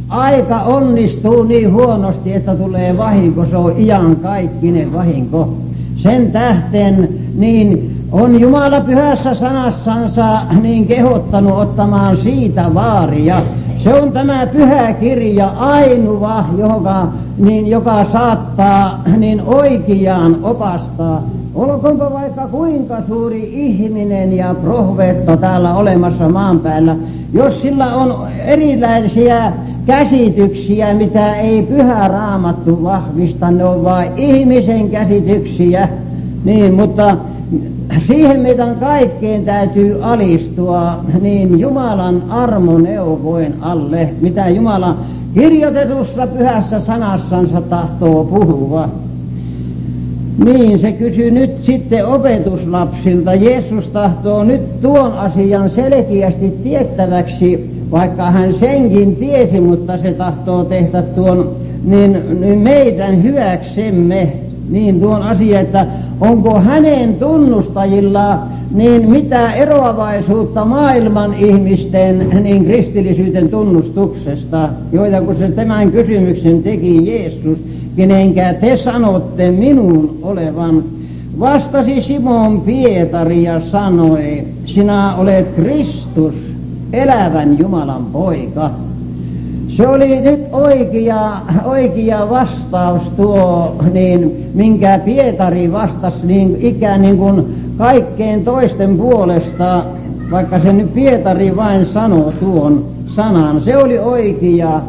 [0.09, 5.53] aika onnistuu niin huonosti, että tulee vahinko, se on kaikkinen vahinko.
[5.95, 13.41] Sen tähten niin on Jumala pyhässä sanassansa niin kehottanut ottamaan siitä vaaria.
[13.83, 17.07] Se on tämä pyhä kirja ainoa, joka,
[17.37, 21.23] niin, joka saattaa niin oikeaan opastaa.
[21.57, 26.95] Olkoonpa vaikka kuinka suuri ihminen ja profeetta täällä olemassa maan päällä,
[27.33, 29.51] jos sillä on erilaisia
[29.85, 35.89] käsityksiä, mitä ei pyhä raamattu vahvista, ne on vain ihmisen käsityksiä,
[36.43, 37.17] niin, mutta
[38.07, 44.95] siihen meidän kaikkeen täytyy alistua niin Jumalan armoneuvoin alle, mitä Jumala
[45.33, 48.89] kirjoitetussa pyhässä sanassansa tahtoo puhua.
[50.45, 53.33] Niin, se kysyy nyt sitten opetuslapsilta.
[53.33, 61.01] Jeesus tahtoo nyt tuon asian selkeästi tiettäväksi, vaikka hän senkin tiesi, mutta se tahtoo tehdä
[61.01, 64.31] tuon niin, niin meidän hyväksemme
[64.69, 65.85] niin tuon asia, että
[66.21, 68.39] onko hänen tunnustajilla
[68.71, 77.59] niin mitä eroavaisuutta maailman ihmisten niin kristillisyyden tunnustuksesta, joita kun se tämän kysymyksen teki Jeesus,
[77.97, 80.83] kenenkä te sanotte minun olevan,
[81.39, 86.35] vastasi Simon Pietari ja sanoi, sinä olet Kristus,
[86.93, 88.71] elävän Jumalan poika.
[89.69, 97.45] Se oli nyt oikea, oikea vastaus tuo, niin, minkä Pietari vastasi niin ikään niin kuin
[97.77, 99.83] kaikkeen toisten puolesta,
[100.31, 103.61] vaikka se nyt Pietari vain sanoi tuon sanan.
[103.61, 104.81] Se oli oikea.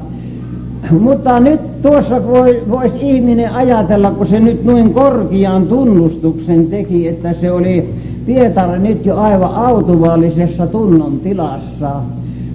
[0.90, 7.34] Mutta nyt tuossa voi, voisi ihminen ajatella, kun se nyt noin korkean tunnustuksen teki, että
[7.40, 7.94] se oli
[8.26, 11.90] Pietari nyt jo aivan autuvallisessa tunnon tilassa.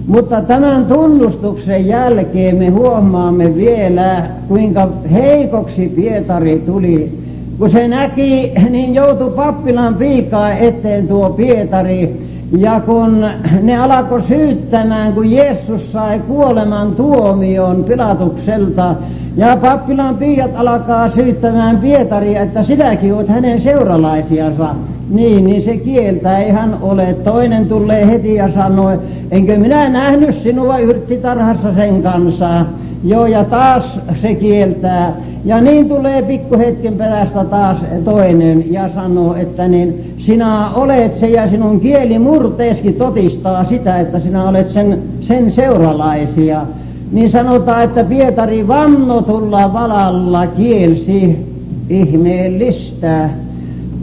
[0.06, 7.18] Mutta tämän tunnustuksen jälkeen me huomaamme vielä, kuinka heikoksi Pietari tuli.
[7.58, 12.23] Kun se näki, niin joutui pappilan piikaa eteen tuo Pietari.
[12.52, 13.26] Ja kun
[13.62, 18.94] ne alkoi syyttämään, kun Jeesus sai kuoleman tuomion Pilatukselta,
[19.36, 24.74] ja pappilan piiat alkaa syyttämään Pietaria, että sinäkin olet hänen seuralaisiansa.
[25.10, 27.16] Niin, niin se kieltä ei hän ole.
[27.24, 28.98] Toinen tulee heti ja sanoi,
[29.30, 32.66] enkö minä nähnyt sinua yrttitarhassa sen kanssa.
[33.04, 33.84] Joo, ja taas
[34.22, 35.16] se kieltää.
[35.44, 41.50] Ja niin tulee pikkuhetken perästä taas toinen ja sanoo, että niin sinä olet se ja
[41.50, 46.66] sinun kieli murteeski totistaa sitä, että sinä olet sen, sen seuralaisia.
[47.12, 51.46] Niin sanotaan, että Pietari vannotulla valalla kielsi
[51.88, 53.30] ihmeellistä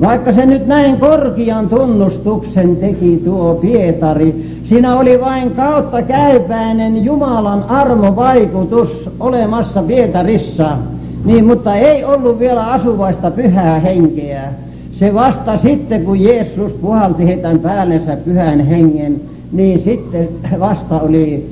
[0.02, 7.64] vaikka se nyt näin korkean tunnustuksen teki tuo Pietari, Siinä oli vain kautta käypäinen Jumalan
[7.64, 10.78] armovaikutus olemassa Pietarissa.
[11.26, 14.52] Niin, mutta ei ollut vielä asuvaista pyhää henkeä.
[15.00, 21.50] Se vasta sitten, kun Jeesus puhalti heidän päällensä pyhän hengen, niin sitten vasta oli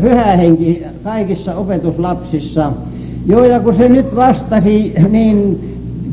[0.00, 2.72] pyhä henki kaikissa opetuslapsissa.
[3.26, 5.58] Joo, ja kun se nyt vastasi, niin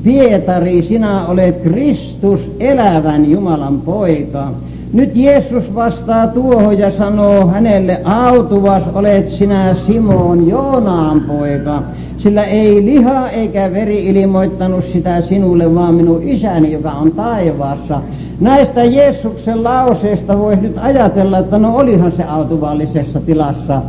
[0.04, 4.52] Pietari, sinä olet Kristus, elävän Jumalan poika.
[4.94, 11.84] Nyt Jeesus vastaa tuohon ja sanoo hänelle, autuvas olet sinä Simon Joonaan poika,
[12.18, 18.02] sillä ei liha eikä veri ilmoittanut sitä sinulle, vaan minun isäni, joka on taivaassa.
[18.40, 23.82] Näistä Jeesuksen lauseista voisi nyt ajatella, että no olihan se autuvallisessa tilassa.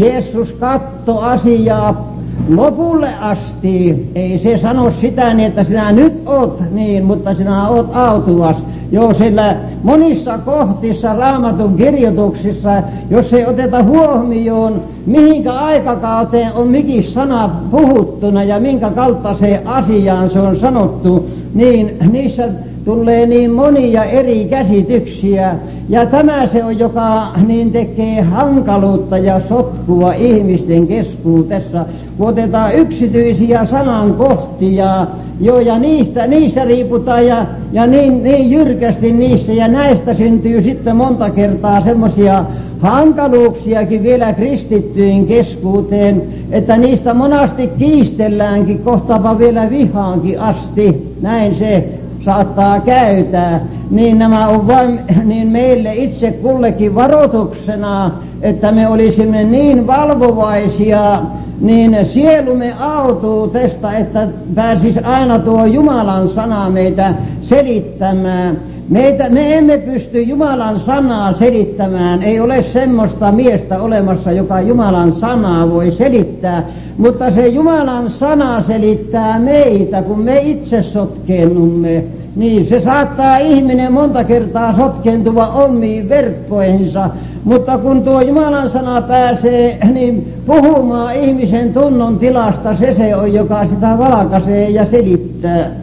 [0.00, 2.14] Jeesus katto asiaa
[2.48, 4.10] lopulle asti.
[4.14, 8.56] Ei se sano sitä niin, että sinä nyt oot niin, mutta sinä oot autuvas.
[8.92, 17.60] Joo, sillä monissa kohtissa raamatun kirjoituksissa, jos ei oteta huomioon, mihinkä aikakauteen on mikin sana
[17.70, 22.48] puhuttuna ja minkä kautta se asiaan se on sanottu, niin niissä
[22.90, 25.54] tulee niin monia eri käsityksiä.
[25.88, 31.84] Ja tämä se on, joka niin tekee hankaluutta ja sotkua ihmisten keskuudessa,
[32.18, 35.06] kun otetaan yksityisiä sanankohtia,
[35.40, 40.96] joo, ja niistä, niissä riiputaan ja, ja niin, niin jyrkästi niissä, ja näistä syntyy sitten
[40.96, 42.44] monta kertaa semmoisia
[42.80, 51.14] hankaluuksiakin vielä kristittyjen keskuuteen, että niistä monasti kiistelläänkin, kohtaapa vielä vihaankin asti.
[51.22, 53.60] Näin se saattaa käytää,
[53.90, 58.10] niin nämä on vain niin meille itse kullekin varoituksena,
[58.42, 61.22] että me olisimme niin valvovaisia,
[61.60, 68.56] niin sielumme autuutesta, että pääsis aina tuo Jumalan sana meitä selittämään.
[68.90, 72.22] Meitä, me emme pysty Jumalan sanaa selittämään.
[72.22, 76.64] Ei ole semmoista miestä olemassa, joka Jumalan sanaa voi selittää.
[76.96, 82.04] Mutta se Jumalan sana selittää meitä, kun me itse sotkennumme.
[82.36, 87.10] Niin se saattaa ihminen monta kertaa sotkentua omiin verkkoihinsa,
[87.44, 93.66] mutta kun tuo Jumalan sana pääsee niin puhumaan ihmisen tunnon tilasta, se se on, joka
[93.66, 95.79] sitä valkaisee ja selittää.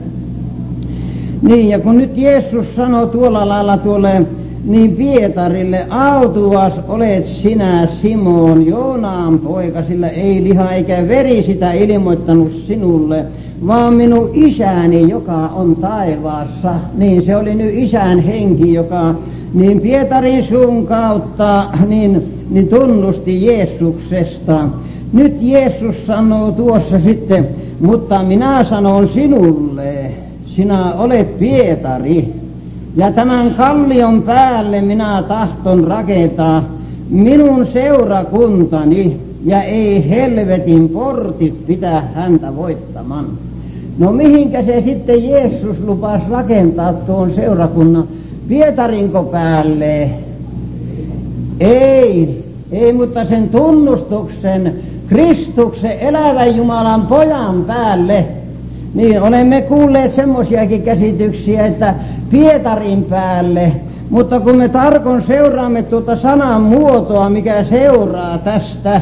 [1.41, 4.21] Niin, ja kun nyt Jeesus sanoi tuolla lailla tuolle
[4.65, 12.51] niin Pietarille, autuas olet sinä Simon, Joonaan poika, sillä ei liha eikä veri sitä ilmoittanut
[12.67, 13.25] sinulle,
[13.67, 16.75] vaan minun isäni, joka on taivaassa.
[16.97, 19.15] Niin se oli nyt isän henki, joka
[19.53, 24.67] niin Pietarin suun kautta niin, niin tunnusti Jeesuksesta.
[25.13, 27.47] Nyt Jeesus sanoo tuossa sitten,
[27.79, 30.11] mutta minä sanon sinulle,
[30.57, 32.33] sinä olet Pietari,
[32.95, 36.63] ja tämän kallion päälle minä tahton rakentaa
[37.09, 43.25] minun seurakuntani, ja ei helvetin portit pitää häntä voittaman.
[43.97, 48.03] No mihinkä se sitten Jeesus lupasi rakentaa tuon seurakunnan?
[48.47, 50.09] Pietarinko päälle?
[51.59, 54.73] Ei, ei, mutta sen tunnustuksen
[55.07, 58.25] Kristuksen elävän Jumalan pojan päälle.
[58.97, 61.93] Niin, olemme kuulleet semmoisiakin käsityksiä, että
[62.31, 63.71] Pietarin päälle,
[64.09, 69.01] mutta kun me tarkon seuraamme tuota sanan muotoa, mikä seuraa tästä,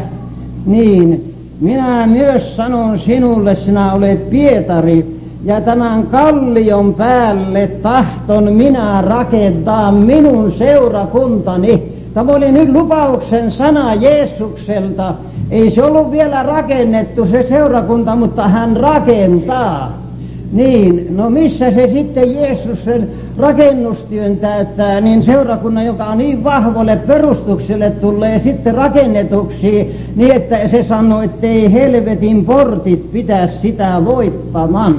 [0.66, 5.06] niin minä myös sanon sinulle, sinä olet Pietari,
[5.46, 11.84] ja tämän kallion päälle tahton minä rakentaa minun seurakuntani.
[12.14, 15.14] Tämä oli nyt lupauksen sana Jeesukselta.
[15.52, 20.06] Ei se ollut vielä rakennettu se seurakunta, mutta hän rakentaa.
[20.52, 26.96] Niin, no missä se sitten Jeesus sen rakennustyön täyttää, niin seurakunnan, joka on niin vahvoille
[26.96, 34.96] perustukselle, tulee sitten rakennetuksi, niin että se sanoo, ei helvetin portit pitää sitä voittamaan.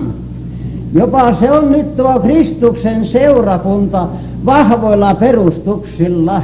[0.94, 4.08] Jopa se on nyt tuo Kristuksen seurakunta
[4.46, 6.42] vahvoilla perustuksilla.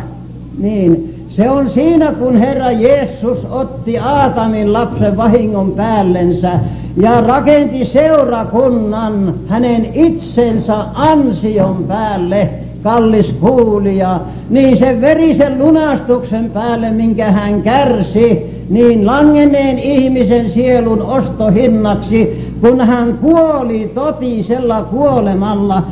[0.59, 6.61] Niin, se on siinä, kun Herra Jeesus otti Aatamin lapsen vahingon päällensä
[6.97, 12.49] ja rakenti seurakunnan hänen itsensä ansion päälle,
[12.83, 14.21] kallis kuulija,
[14.51, 23.19] niin sen verisen lunastuksen päälle, minkä hän kärsi, niin langenneen ihmisen sielun ostohinnaksi, kun hän
[23.19, 25.83] kuoli totisella kuolemalla,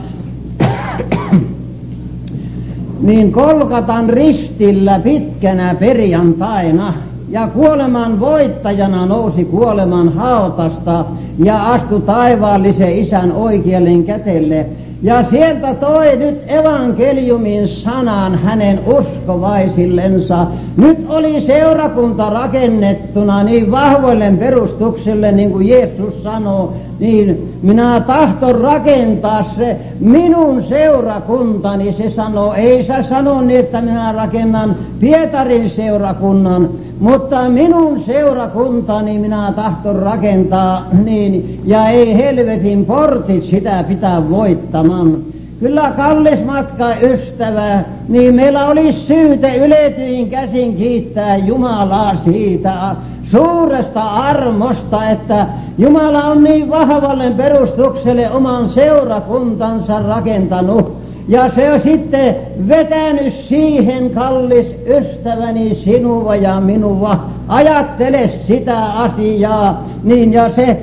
[3.03, 6.95] niin kolkatan ristillä pitkänä perjantaina,
[7.29, 11.05] ja kuoleman voittajana nousi kuoleman hautasta
[11.45, 14.67] ja astui taivaallisen isän oikealle kätelle.
[15.03, 20.47] Ja sieltä toi nyt evankeliumin sanan hänen uskovaisillensa.
[20.77, 29.55] Nyt oli seurakunta rakennettuna niin vahvoille perustukselle, niin kuin Jeesus sanoo, niin minä tahton rakentaa
[29.57, 31.93] se minun seurakuntani.
[31.93, 36.69] Se sanoo, ei sä sano niin, että minä rakennan Pietarin seurakunnan,
[37.01, 45.17] mutta minun seurakuntani minä tahton rakentaa niin, ja ei helvetin portit sitä pitää voittamaan.
[45.61, 52.97] Kyllä kallis matka ystävä, niin meillä olisi syytä yletyin käsin kiittää Jumalaa siitä
[53.31, 55.47] suuresta armosta, että
[55.79, 61.01] Jumala on niin vahvalle perustukselle oman seurakuntansa rakentanut.
[61.29, 62.37] Ja se on sitten
[62.69, 67.21] vetänyt siihen, kallis ystäväni, sinua ja minua.
[67.49, 70.83] Ajattele sitä asiaa, niin ja se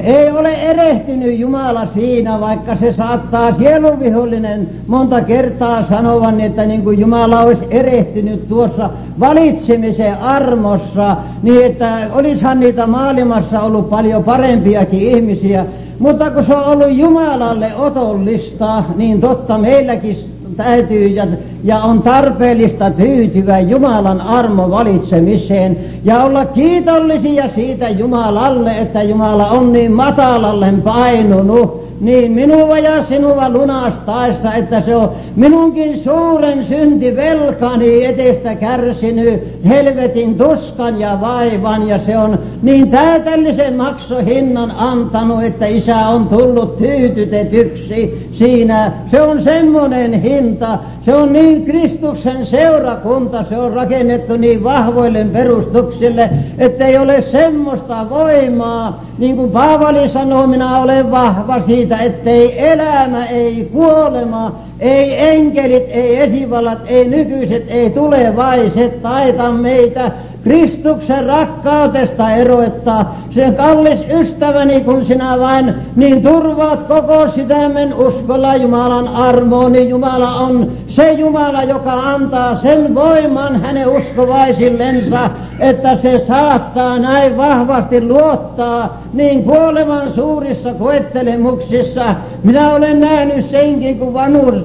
[0.00, 7.00] ei ole erehtynyt Jumala siinä, vaikka se saattaa sieluvihollinen monta kertaa sanovan, että niin kuin
[7.00, 8.90] Jumala olisi erehtynyt tuossa
[9.20, 15.66] valitsemisen armossa, niin että olisihan niitä maailmassa ollut paljon parempiakin ihmisiä,
[15.98, 20.16] mutta kun se on ollut Jumalalle otollista, niin totta meilläkin
[20.56, 21.26] täytyy ja,
[21.64, 29.72] ja on tarpeellista tyytyä Jumalan armo valitsemiseen ja olla kiitollisia siitä Jumalalle, että Jumala on
[29.72, 38.54] niin matalalle painunut niin minua ja sinua lunastaessa, että se on minunkin suuren syntivelkani etestä
[38.54, 46.28] kärsinyt helvetin tuskan ja vaivan, ja se on niin täytellisen maksohinnan antanut, että isä on
[46.28, 48.92] tullut tyytytetyksi siinä.
[49.10, 56.30] Se on semmoinen hinta, se on niin Kristuksen seurakunta, se on rakennettu niin vahvoille perustuksille,
[56.58, 63.26] että ei ole semmoista voimaa, niin kuin Paavali sanoo, minä olen vahva siitä, ettei elämä,
[63.26, 70.12] ei kuolema, ei enkelit, ei esivallat, ei nykyiset, ei tulevaiset taita meitä
[70.44, 73.22] Kristuksen rakkautesta eroittaa.
[73.30, 80.36] Se kallis ystäväni, kun sinä vain niin turvaat koko sydämen uskolla Jumalan armoon, niin Jumala
[80.36, 85.30] on se Jumala, joka antaa sen voiman hänen uskovaisillensa,
[85.60, 92.14] että se saattaa näin vahvasti luottaa niin kuolevan suurissa koettelemuksissa.
[92.42, 94.14] Minä olen nähnyt senkin, kun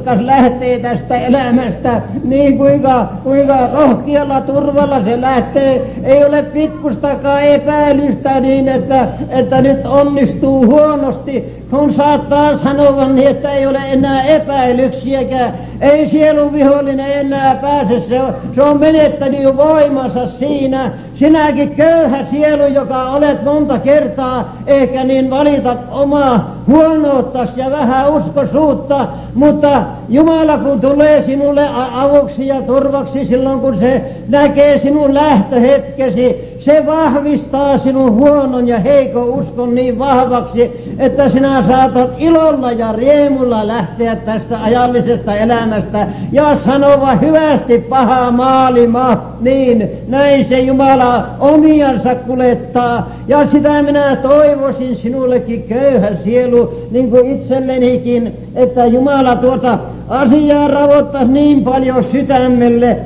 [0.08, 5.96] vanurskas lähtee tästä elämästä, niin kuinka, kuinka rohkealla turvalla se lähtee.
[6.04, 13.52] Ei ole pikkustakaan epäilystä niin, että, että nyt onnistuu huonosti, kun saattaa sanoa niin, että
[13.52, 15.54] ei ole enää epäilyksiäkään.
[15.82, 20.92] Ei sielun vihollinen enää pääse, se on, se on menettänyt jo voimansa siinä.
[21.16, 29.08] Sinäkin köyhä sielu, joka olet monta kertaa ehkä niin valitat omaa huonouttas ja vähän uskosuutta,
[29.34, 36.86] mutta Jumala kun tulee sinulle avuksi ja turvaksi silloin kun se näkee sinun lähtöhetkesi, se
[36.86, 44.16] vahvistaa sinun huonon ja heikon uskon niin vahvaksi, että sinä saatat ilolla ja riemulla lähteä
[44.16, 49.18] tästä ajallisesta elämästä ja sanova hyvästi paha maalima.
[49.42, 53.12] Niin, näin se Jumala omiansa kulettaa.
[53.28, 59.80] Ja sitä minä toivoisin sinullekin köyhä sielu, niin kuin itsellenikin, että Jumala tuota
[60.10, 62.98] asiaa ravoittaisi niin paljon sydämelle,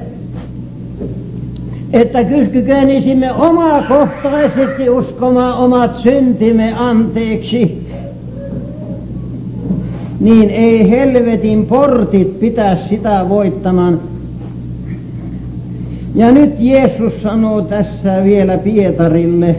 [1.93, 7.87] että kykenisimme omakohtaisesti uskomaan omat syntimme anteeksi,
[10.19, 13.99] niin ei helvetin portit pitää sitä voittamaan.
[16.15, 19.55] Ja nyt Jeesus sanoo tässä vielä Pietarille,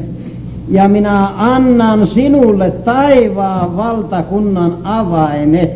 [0.68, 5.70] ja minä annan sinulle taivaan valtakunnan avaimet.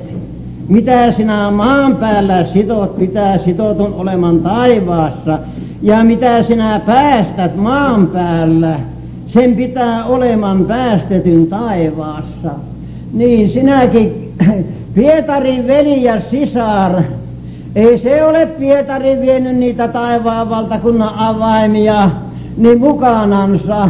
[0.68, 5.38] Mitä sinä maan päällä sitot, pitää sitotun olemaan taivaassa.
[5.82, 8.80] Ja mitä sinä päästät maan päällä,
[9.26, 12.50] sen pitää olemaan päästetyn taivaassa.
[13.12, 14.34] Niin sinäkin,
[14.94, 17.02] Pietarin veli ja sisar,
[17.76, 22.10] ei se ole Pietari vienyt niitä taivaan valtakunnan avaimia
[22.56, 23.88] niin mukanansa,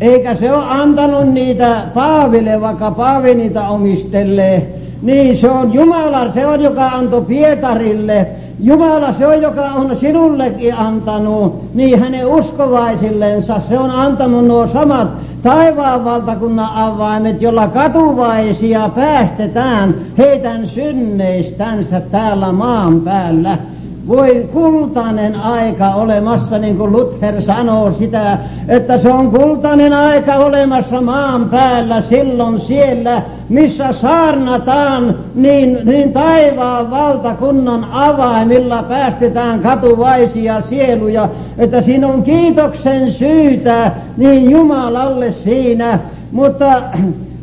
[0.00, 4.74] eikä se ole antanut niitä Paaville, vaikka Paavi niitä omistelee.
[5.02, 8.26] Niin se on Jumala, se on joka antoi Pietarille
[8.58, 15.08] Jumala se on, joka on sinullekin antanut, niin hänen uskovaisillensa, se on antanut nuo samat
[15.42, 23.58] taivaan valtakunnan avaimet, jolla katuvaisia päästetään heidän synneistänsä täällä maan päällä.
[24.08, 28.38] Voi kultainen aika olemassa, niin kuin Luther sanoo sitä,
[28.68, 36.90] että se on kultainen aika olemassa maan päällä silloin siellä, missä saarnataan niin, niin taivaan
[36.90, 41.28] valtakunnan avaimilla päästetään katuvaisia sieluja,
[41.58, 45.98] että siinä on kiitoksen syytä niin Jumalalle siinä,
[46.32, 46.82] mutta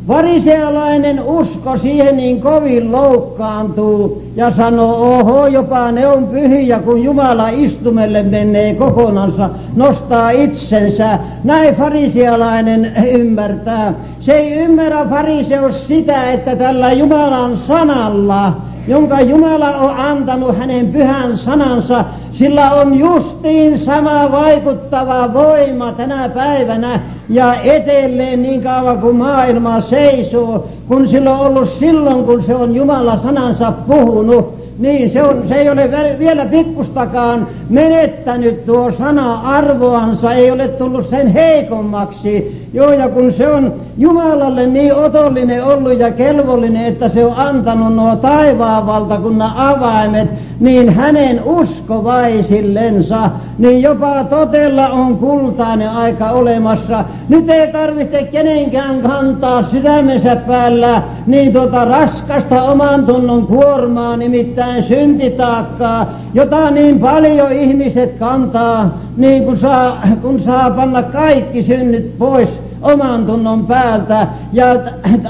[0.07, 7.49] Varisealainen usko siihen niin kovin loukkaantuu ja sanoo, oho, jopa ne on pyhiä, kun Jumala
[7.49, 11.19] istumelle menee kokonansa, nostaa itsensä.
[11.43, 13.93] Näin farisealainen ymmärtää.
[14.19, 18.53] Se ei ymmärrä fariseus sitä, että tällä Jumalan sanalla
[18.87, 26.99] jonka Jumala on antanut hänen pyhän sanansa, sillä on justiin sama vaikuttava voima tänä päivänä
[27.29, 32.75] ja etelleen niin kauan kuin maailma seisoo, kun sillä on ollut silloin, kun se on
[32.75, 34.63] Jumala sanansa puhunut.
[34.79, 41.09] Niin, se, on, se ei ole vielä pikkustakaan menettänyt tuo sana arvoansa, ei ole tullut
[41.09, 42.62] sen heikommaksi.
[42.73, 47.95] Joo, ja kun se on Jumalalle niin otollinen ollut ja kelvollinen, että se on antanut
[47.95, 57.05] nuo taivaan valtakunnan avaimet, niin hänen uskovaisillensa, niin jopa totella on kultainen aika olemassa.
[57.29, 66.13] Nyt ei tarvitse kenenkään kantaa sydämensä päällä niin tuota raskasta oman tunnon kuormaa, nimittäin syntitaakkaa,
[66.33, 73.25] jota niin paljon ihmiset kantaa, niin kun saa, kun saa panna kaikki synnit pois oman
[73.25, 74.65] tunnon päältä ja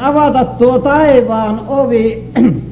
[0.01, 2.23] avata tuo taivaan ovi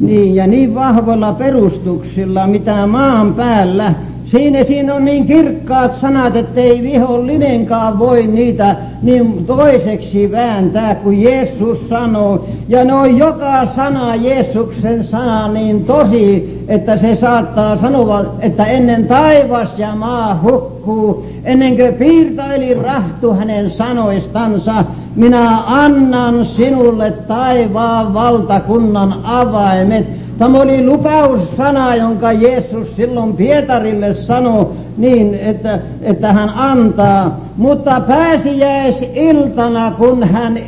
[0.00, 3.94] niin, ja niin vahvoilla perustuksilla, mitä maan päällä.
[4.30, 11.22] Siinä, siinä on niin kirkkaat sanat, että ei vihollinenkaan voi niitä niin toiseksi vääntää, kuin
[11.22, 12.44] Jeesus sanoo.
[12.68, 19.06] Ja ne on joka sana Jeesuksen sana niin tosi, että se saattaa sanoa, että ennen
[19.06, 24.84] taivas ja maa hukkuu, ennen kuin piirtaili rahtu hänen sanoistansa,
[25.16, 30.25] minä annan sinulle taivaan valtakunnan avaimet.
[30.38, 37.40] Tämä oli lupaussana, jonka Jeesus silloin Pietarille sanoi niin, että, että hän antaa.
[37.56, 40.58] Mutta pääsiäisiltana, kun hän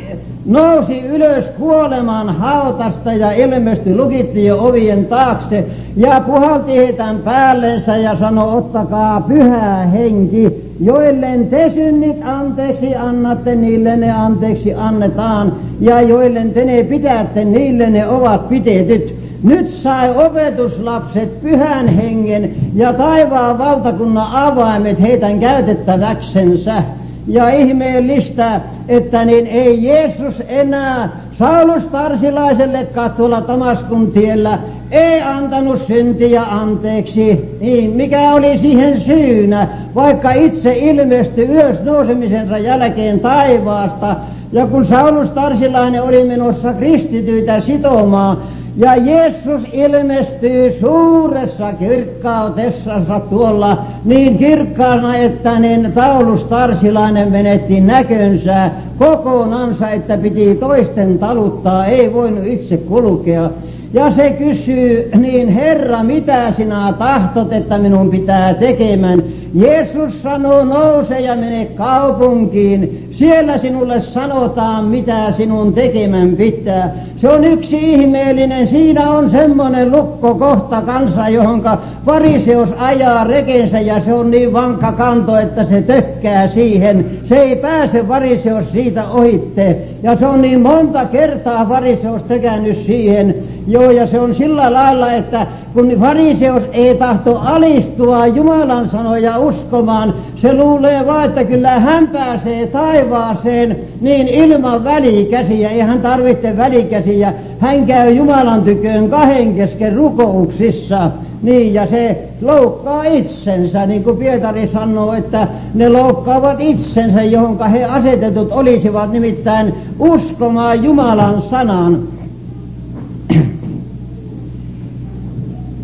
[0.45, 5.65] nousi ylös kuoleman hautasta ja ilmestyi lukitti jo ovien taakse
[5.95, 13.95] ja puhalti heidän päällensä ja sanoi, ottakaa pyhä henki, joillen te synnit anteeksi annatte, niille
[13.95, 19.18] ne anteeksi annetaan, ja joillen te ne pidätte, niille ne ovat pitetyt.
[19.43, 26.83] Nyt sai opetuslapset pyhän hengen ja taivaan valtakunnan avaimet heidän käytettäväksensä.
[27.27, 32.87] Ja ihmeellistä, että niin ei Jeesus enää Saulus Tarsilaiselle
[33.17, 34.59] tuolla Tamaskun tiellä
[34.91, 37.57] ei antanut syntiä anteeksi.
[37.61, 44.15] Niin, mikä oli siihen syynä, vaikka itse ilmestyi ylös nousemisensa jälkeen taivaasta.
[44.51, 48.37] Ja kun Saulus Tarsilainen oli menossa kristityitä sitomaan,
[48.77, 59.89] ja Jeesus ilmestyy suuressa kirkkautessansa tuolla niin kirkkaana, että niin Paulus Tarsilainen menetti näkönsä kokonansa,
[59.89, 63.49] että piti toisten taluttaa, ei voinut itse kulkea.
[63.93, 69.23] Ja se kysyy, niin Herra, mitä sinä tahtot, että minun pitää tekemään?
[69.53, 73.08] Jeesus sanoo, nouse ja mene kaupunkiin.
[73.19, 76.95] Siellä sinulle sanotaan, mitä sinun tekemän pitää.
[77.17, 78.67] Se on yksi ihmeellinen.
[78.67, 81.77] Siinä on semmoinen lukkokohta kansa, johonka
[82.09, 87.05] variseus ajaa rekensä ja se on niin vankka kanto, että se tökkää siihen.
[87.23, 89.77] Se ei pääse variseus siitä ohitte.
[90.03, 93.35] Ja se on niin monta kertaa variseus tökännyt siihen.
[93.67, 100.13] Joo, ja se on sillä lailla, että kun fariseus ei tahto alistua Jumalan sanoja uskomaan,
[100.35, 107.33] se luulee vaan, että kyllä hän pääsee taivaaseen niin ilman välikäsiä, ei hän tarvitse välikäsiä.
[107.59, 111.11] Hän käy Jumalan tyköön kahden kesken rukouksissa.
[111.41, 117.85] Niin, ja se loukkaa itsensä, niin kuin Pietari sanoo, että ne loukkaavat itsensä, johonka he
[117.85, 121.99] asetetut olisivat nimittäin uskomaan Jumalan sanan.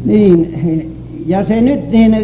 [0.05, 0.95] Niin,
[1.25, 2.17] ja se nyt niin,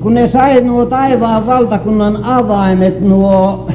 [0.00, 3.68] kun ne sai nuo taivaan valtakunnan avaimet, nuo,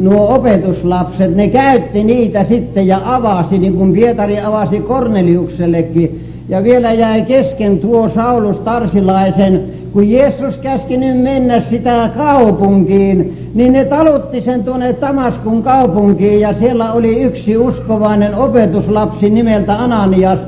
[0.00, 6.29] nuo opetuslapset, ne käytti niitä sitten ja avasi, niin kuin Pietari avasi Korneliuksellekin.
[6.50, 13.72] Ja vielä jäi kesken tuo Saulus Tarsilaisen, kun Jeesus käski nyt mennä sitä kaupunkiin, niin
[13.72, 20.38] ne talutti sen tuonne Tamaskun kaupunkiin ja siellä oli yksi uskovainen opetuslapsi nimeltä Ananias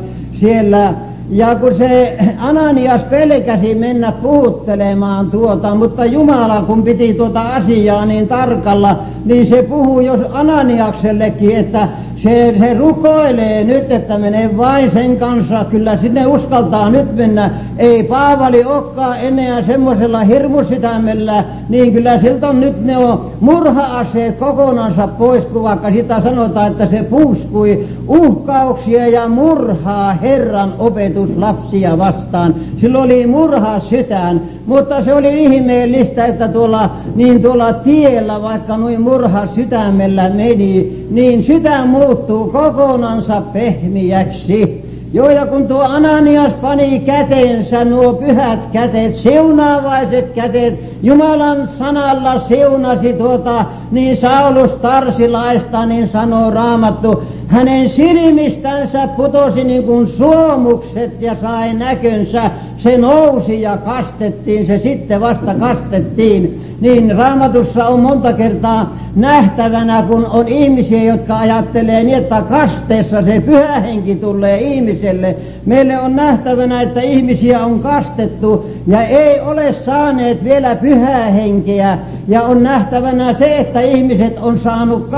[0.41, 0.95] siellä.
[1.31, 8.29] Ja kun se Ananias pelkäsi mennä puhuttelemaan tuota, mutta Jumala kun piti tuota asiaa niin
[8.29, 11.89] tarkalla, niin se puhuu jos Ananiaksellekin, että
[12.23, 17.51] se, se rukoilee nyt, että menee vain sen kanssa, kyllä sinne uskaltaa nyt mennä.
[17.79, 25.09] Ei Paavali olekaan enää semmoisella hirmusydämellä, niin kyllä siltä on nyt ne on murha-aseet kokonansa
[25.09, 32.55] pois, kun vaikka sitä sanotaan, että se puuskui uhkauksia ja murhaa Herran opetuslapsia vastaan.
[32.81, 39.01] Sillä oli murha sytään, mutta se oli ihmeellistä, että tuolla, niin tuolla tiellä, vaikka noin
[39.01, 44.83] murha sydämellä meni, niin sydän muuttuu kokonansa pehmiäksi.
[45.15, 53.13] Joo, ja kun tuo Ananias pani käteensä nuo pyhät käteet, siunaavaiset käteet, Jumalan sanalla siunasi
[53.13, 57.23] tuota, niin Saulus Tarsilaista, niin sanoo raamattu,
[57.53, 65.21] hänen silmistänsä putosi niin kuin suomukset ja sai näkönsä, se nousi ja kastettiin, se sitten
[65.21, 66.61] vasta kastettiin.
[66.81, 73.41] Niin raamatussa on monta kertaa nähtävänä, kun on ihmisiä, jotka ajattelee niin, että kasteessa se
[73.41, 75.37] pyhä henki tulee ihmiselle.
[75.67, 81.99] Meille on nähtävänä, että ihmisiä on kastettu ja ei ole saaneet vielä pyhää henkeä.
[82.29, 85.09] Ja on nähtävänä se, että ihmiset on saanut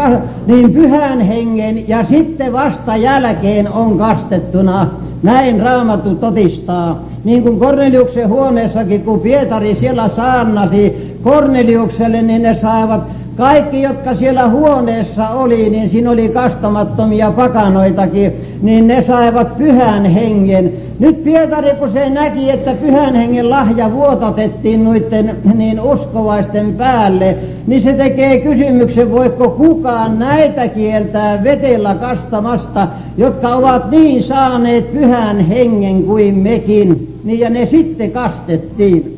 [0.46, 4.86] niin pyhän hengen ja sitten vasta jälkeen on kastettuna.
[5.22, 7.02] Näin raamattu totistaa.
[7.24, 13.00] Niin kuin Korneliuksen huoneessakin, kun Pietari siellä saarnasi Korneliukselle, niin ne saivat
[13.36, 20.72] kaikki, jotka siellä huoneessa oli, niin siinä oli kastamattomia pakanoitakin, niin ne saivat pyhän hengen.
[20.98, 27.36] Nyt Pietari, kun se näki, että pyhän hengen lahja vuotatettiin noiden niin uskovaisten päälle,
[27.66, 35.40] niin se tekee kysymyksen, voiko kukaan näitä kieltää vetellä kastamasta, jotka ovat niin saaneet pyhän
[35.40, 37.08] hengen kuin mekin.
[37.24, 39.14] Niin ja ne sitten kastettiin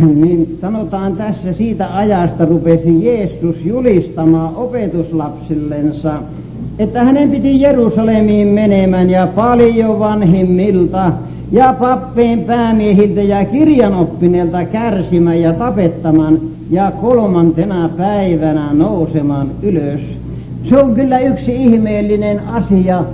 [0.00, 6.14] niin sanotaan tässä siitä ajasta rupesi Jeesus julistamaan opetuslapsillensa,
[6.82, 11.12] että hänen piti Jerusalemiin menemään ja paljon vanhimmilta
[11.52, 16.38] ja pappeen päämiehiltä ja kirjanoppineilta kärsimään ja tapettamaan
[16.70, 20.00] ja kolmantena päivänä nousemaan ylös.
[20.68, 23.04] Se on kyllä yksi ihmeellinen asia,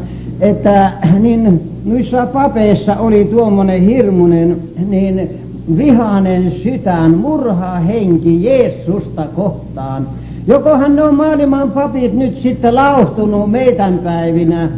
[0.40, 4.56] että niin noissa papeissa oli tuommoinen hirmuinen
[4.88, 5.30] niin
[5.76, 10.06] vihainen sytän, murhaa henki Jeesusta kohtaan.
[10.48, 14.70] Jokohan ne on maailman papit nyt sitten lauhtunut meidän päivinä.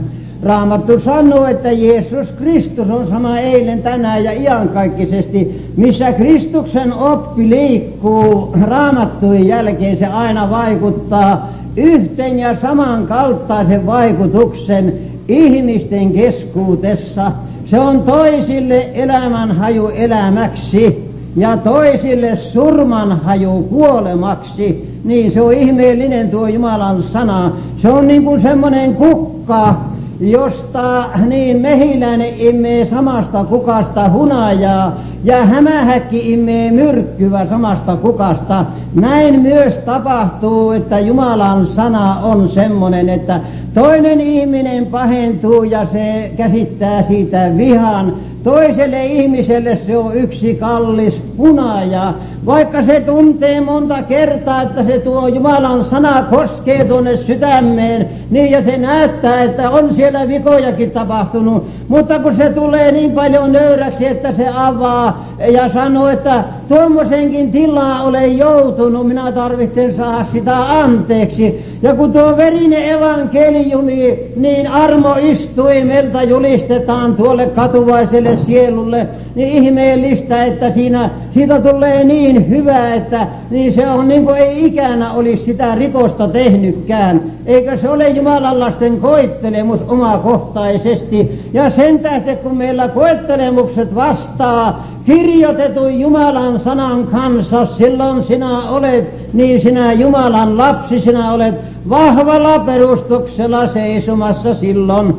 [0.43, 5.71] Raamattu sanoo, että Jeesus Kristus on sama eilen, tänään ja iankaikkisesti.
[5.77, 14.93] Missä Kristuksen oppi liikkuu raamattujen jälkeen, se aina vaikuttaa yhten ja samankaltaisen vaikutuksen
[15.29, 17.33] ihmisten keskuudessa.
[17.67, 24.90] Se on toisille elämänhaju elämäksi ja toisille surmanhaju kuolemaksi.
[25.05, 27.53] Niin se on ihmeellinen tuo Jumalan sana.
[27.83, 29.75] Se on niin kuin semmoinen kukka,
[30.21, 38.65] josta niin mehiläinen imee samasta kukasta hunajaa ja hämähäkki imee myrkkyä samasta kukasta.
[38.95, 43.41] Näin myös tapahtuu, että Jumalan sana on semmoinen, että
[43.75, 48.13] toinen ihminen pahentuu ja se käsittää siitä vihan,
[48.45, 52.15] Toiselle ihmiselle se on yksi kallis punaja,
[52.47, 58.63] vaikka se tuntee monta kertaa, että se tuo Jumalan sana koskee tuonne sydämeen, niin ja
[58.63, 64.33] se näyttää, että on siellä vikojakin tapahtunut, mutta kun se tulee niin paljon nöyräksi, että
[64.33, 71.71] se avaa ja sanoo, että tuommoisenkin tilaa olen joutunut, minä tarvitsen saada sitä anteeksi.
[71.83, 80.71] Ja kun tuo verinen evankeliumi, niin armo istuimelta julistetaan tuolle katuvaiselle sielulle, niin ihmeellistä, että
[80.71, 85.75] siinä, siitä tulee niin hyvä, että niin se on niin kuin ei ikänä olisi sitä
[85.75, 87.21] rikosta tehnytkään.
[87.47, 91.43] Eikö se ole Jumalan lasten koittelemus omakohtaisesti?
[91.53, 99.61] Ja sen tähden, kun meillä koettelemukset vastaa kirjoitetun Jumalan sanan kanssa, silloin sinä olet, niin
[99.61, 101.55] sinä Jumalan lapsi, sinä olet
[101.89, 105.15] vahvalla perustuksella seisomassa silloin.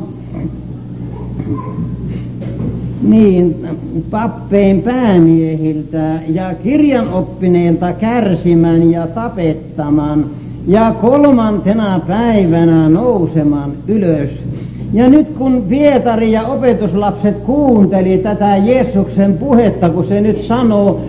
[3.02, 3.66] Niin,
[4.10, 10.26] pappeen päämiehiltä ja kirjanoppineilta kärsimän ja tapettaman
[10.66, 14.30] ja kolmantena päivänä nouseman ylös.
[14.92, 21.00] Ja nyt kun Pietari ja opetuslapset kuunteli tätä Jeesuksen puhetta, kun se nyt sanoo,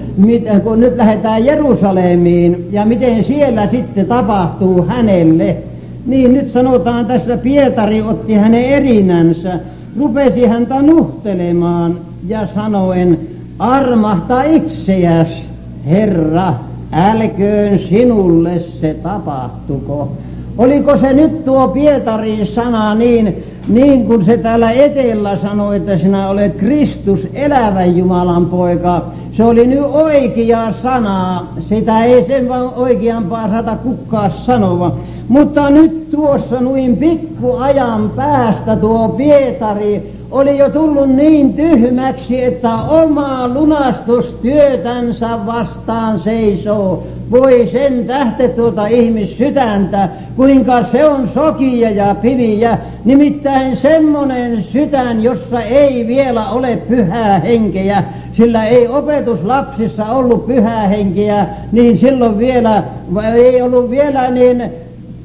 [0.64, 5.58] kun nyt lähdetään Jerusalemiin ja miten siellä sitten tapahtuu hänelle,
[6.06, 9.60] niin nyt sanotaan tässä Pietari otti hänen erinänsä
[9.98, 13.20] rupesi häntä nuhtelemaan ja sanoen,
[13.60, 15.28] armahta itseäs,
[15.86, 16.54] Herra,
[16.92, 20.12] älköön sinulle se tapahtuko.
[20.58, 26.30] Oliko se nyt tuo Pietarin sana niin, niin kuin se täällä etelä sanoi, että sinä
[26.30, 29.02] olet Kristus, elävän Jumalan poika.
[29.32, 34.96] Se oli nyt oikea sana, sitä ei sen vaan oikeampaa saata kukaan sanoa.
[35.28, 43.48] Mutta nyt tuossa noin pikkuajan päästä tuo Pietari oli jo tullut niin tyhmäksi, että omaa
[43.48, 47.04] lunastustyötänsä vastaan seisoo.
[47.32, 52.78] Voi sen tähte tuota ihmissydäntä, kuinka se on sokia ja piviä.
[53.06, 58.04] Nimittäin semmonen sydän, jossa ei vielä ole pyhää henkeä,
[58.34, 62.84] sillä ei opetuslapsissa ollut pyhää henkeä, niin silloin vielä,
[63.36, 64.64] ei ollut vielä niin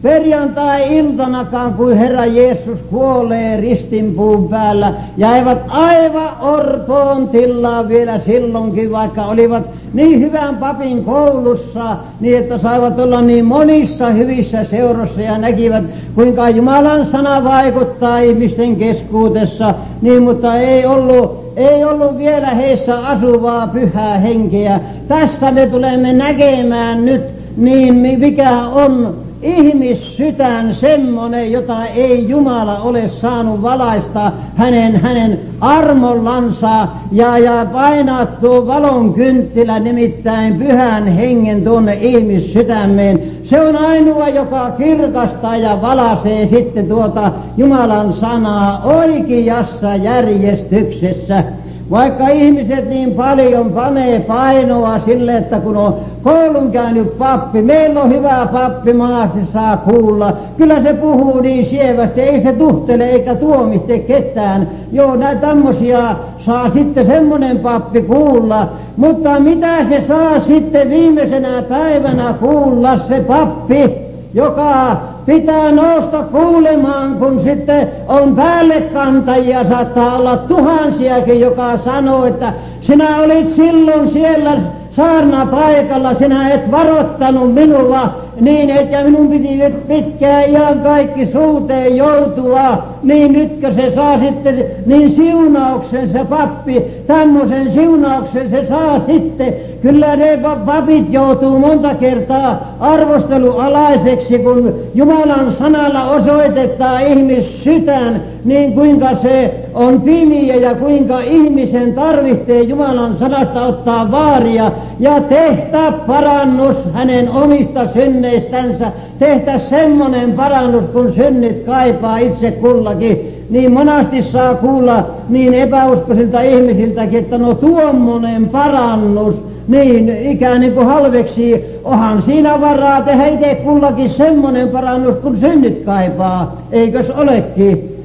[0.03, 9.62] perjantai-iltanakaan, kun Herra Jeesus kuolee ristinpuun päällä, jäivät aivan orpoon tilaan vielä silloinkin, vaikka olivat
[9.92, 15.84] niin hyvän papin koulussa, niin että saivat olla niin monissa hyvissä seurossa ja näkivät,
[16.14, 23.66] kuinka Jumalan sana vaikuttaa ihmisten keskuudessa, niin mutta ei ollut, ei ollut vielä heissä asuvaa
[23.66, 24.80] pyhää henkeä.
[25.09, 27.22] Tässä me tulemme näkemään nyt,
[27.57, 37.39] niin mikä on ihmissydän semmonen, jota ei Jumala ole saanut valaista hänen, hänen armollansa ja,
[37.39, 43.22] ja painaa tuo valon kynttilä nimittäin pyhän hengen tuonne ihmissydämeen.
[43.45, 51.45] Se on ainoa, joka kirkastaa ja valasee sitten tuota Jumalan sanaa oikeassa järjestyksessä.
[51.91, 58.11] Vaikka ihmiset niin paljon panee painoa sille, että kun on koulun käynyt pappi, meillä on
[58.11, 60.36] hyvä pappi, maasti saa kuulla.
[60.57, 64.68] Kyllä se puhuu niin sievästi, ei se tuhtele eikä tuomiste ketään.
[64.93, 68.68] Joo, näitä tämmöisiä saa sitten semmoinen pappi kuulla.
[68.97, 74.07] Mutta mitä se saa sitten viimeisenä päivänä kuulla se pappi?
[74.34, 83.16] Joka pitää nousta kuulemaan, kun sitten on päällekantajia, saattaa olla tuhansiakin, joka sanoo, että sinä
[83.16, 84.56] olit silloin siellä
[84.96, 91.97] saarna paikalla, sinä et varottanut minua niin, että minun piti nyt pitkään ihan kaikki suuteen
[91.97, 99.55] joutua, niin nytkö se saa sitten niin siunauksen se pappi, tämmöisen siunauksen se saa sitten.
[99.82, 109.55] Kyllä ne papit joutuu monta kertaa arvostelualaiseksi, kun Jumalan sanalla osoitetaan ihmissydän, niin kuinka se
[109.74, 114.72] on pimiä ja kuinka ihmisen tarvitsee Jumalan sanasta ottaa vaaria.
[115.01, 117.86] Ja tehdä parannus hänen omista
[118.28, 123.34] synneistänsä, tehdä semmoinen parannus, kun synnit kaipaa itse kullakin.
[123.50, 129.36] Niin monasti saa kuulla niin epäuskoisilta ihmisiltäkin, että no tuommoinen parannus,
[129.68, 135.84] niin ikään niin kuin halveksi, onhan siinä varaa tehdä itse kullakin semmoinen parannus, kun synnit
[135.84, 137.96] kaipaa, eikös olekin?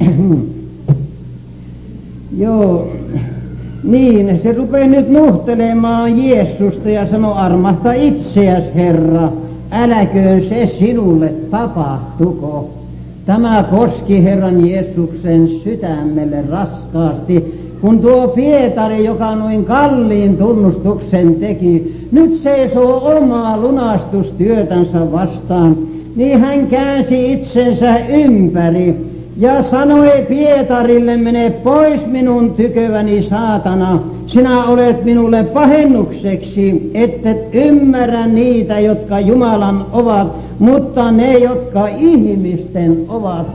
[2.38, 2.88] Joo,
[3.82, 9.28] niin, se rupeaa nyt nuhtelemaan Jeesusta ja sanoo, armahta itseäs Herra,
[9.70, 12.70] äläköön se sinulle tapahtuko.
[13.26, 22.34] Tämä koski Herran Jeesuksen sydämelle raskaasti, kun tuo Pietari, joka noin kalliin tunnustuksen teki, nyt
[22.34, 25.76] seisoo omaa lunastustyötänsä vastaan,
[26.16, 28.96] niin hän käänsi itsensä ympäri
[29.38, 38.80] ja sanoi Pietarille, mene pois minun tyköväni saatana, sinä olet minulle pahennukseksi, ettet ymmärrä niitä,
[38.80, 40.28] jotka Jumalan ovat,
[40.58, 43.46] mutta ne, jotka ihmisten ovat.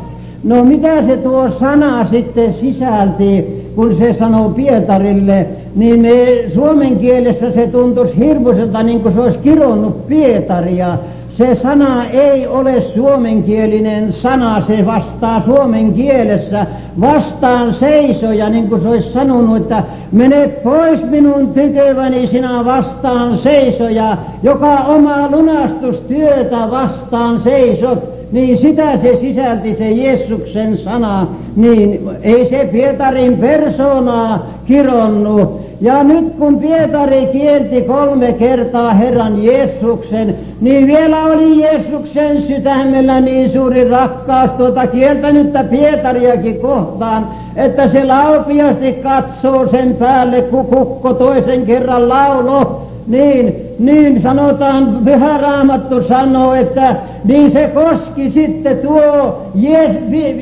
[0.44, 7.52] No mitä se tuo sana sitten sisälti, kun se sanoo Pietarille, niin me suomen kielessä
[7.52, 10.98] se tuntuisi hirmuiselta niin kuin se olisi kironnut Pietaria,
[11.38, 16.66] se sana ei ole suomenkielinen sana, se vastaa suomen kielessä.
[17.02, 24.18] Vastaan seisoja, niin kuin se olisi sanonut, että mene pois minun tyköväni sinä vastaan seisoja,
[24.44, 28.00] joka omaa lunastustyötä vastaan seisot,
[28.32, 36.30] niin sitä se sisälti se Jeesuksen sana, niin ei se Pietarin persoonaa kironnut, ja nyt
[36.30, 44.52] kun Pietari kielti kolme kertaa Herran Jeesuksen, niin vielä oli Jeesuksen sydämellä niin suuri rakkaus
[44.52, 52.88] tuota kieltänyttä Pietariakin kohtaan, että se laupiasti katsoo sen päälle, kun kukko toisen kerran laulo,
[53.08, 59.42] niin niin sanotaan, pyhä raamattu sanoo, että niin se koski sitten tuo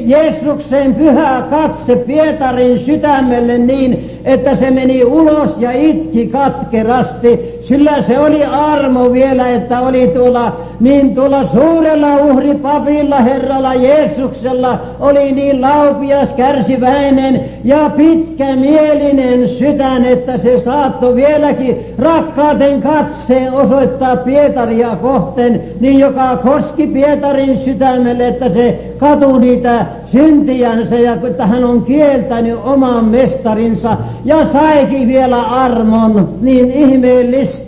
[0.05, 7.50] Jeesuksen pyhä katse Pietarin sydämelle niin, että se meni ulos ja itki katkerasti.
[7.71, 15.31] Sillä se oli armo vielä, että oli tuolla, niin tuolla suurella uhripapilla, Herralla Jeesuksella, oli
[15.31, 25.61] niin laupias, kärsiväinen ja pitkämielinen sydän, että se saattoi vieläkin rakkaaten katseen osoittaa Pietaria kohten,
[25.79, 32.59] niin joka koski Pietarin sydämelle, että se katu niitä syntiänsä ja että hän on kieltänyt
[32.63, 37.60] oman mestarinsa ja saikin vielä armon, niin ihmeellistä.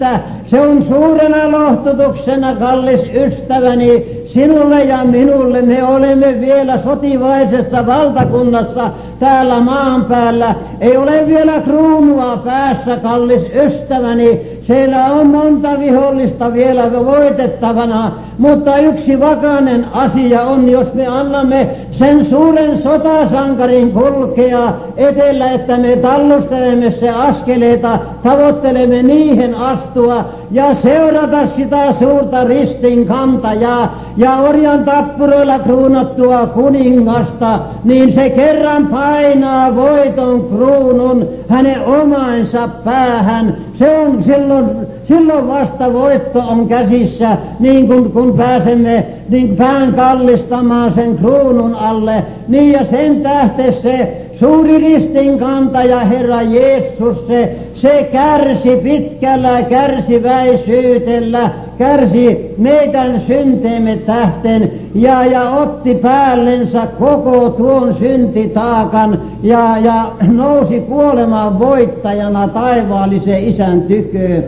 [0.50, 5.62] Se on suurena lohtutuksena, kallis ystäväni, sinulle ja minulle.
[5.62, 10.56] Me olemme vielä sotivaisessa valtakunnassa täällä maan päällä.
[10.82, 14.54] Ei ole vielä kruunua päässä, kallis ystäväni.
[14.64, 22.26] Siellä on monta vihollista vielä voitettavana, mutta yksi vakainen asia on, jos me annamme sen
[22.26, 31.92] suuren sotasankarin kulkea etellä, että me tallustelemme se askeleita, tavoittelemme niihin astua ja seurata sitä
[32.00, 41.86] suurta ristin kantajaa ja orjan tappuroilla kruunattua kuningasta, niin se kerran painaa voiton kruunun hänen
[41.86, 43.58] omansa päähän.
[43.80, 44.66] Se on silloin,
[45.08, 52.24] silloin vasta voitto on käsissä, niin kun, kun pääsemme niin pään kallistamaan sen kruunun alle.
[52.48, 62.56] Niin ja sen tähten se suuri ristinkantaja Herra Jeesus, se, se kärsi pitkällä kärsiväisyytellä, kärsi
[62.58, 72.48] meidän synteemme tähten ja, ja otti päällensä koko tuon syntitaakan ja, ja nousi kuolemaan voittajana
[72.48, 74.44] taivaallisen isän tyköön.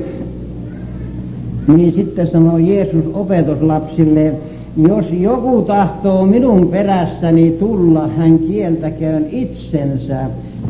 [1.68, 4.34] Niin sitten sanoi Jeesus opetuslapsille,
[4.78, 10.18] jos joku tahtoo minun perässäni tulla, hän kieltäköön itsensä,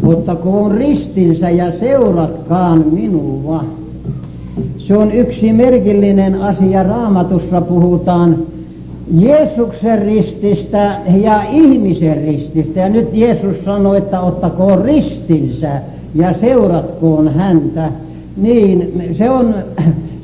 [0.04, 3.64] ottakoon ristinsä ja seuratkaan minua.
[4.78, 6.84] Se on yksi merkillinen asia.
[6.84, 8.38] Raamatussa puhutaan
[9.12, 12.80] Jeesuksen rististä ja ihmisen rististä.
[12.80, 15.82] Ja nyt Jeesus sanoi, että ottakoon ristinsä
[16.16, 17.92] ja seuratkoon häntä.
[18.38, 19.56] Niin se on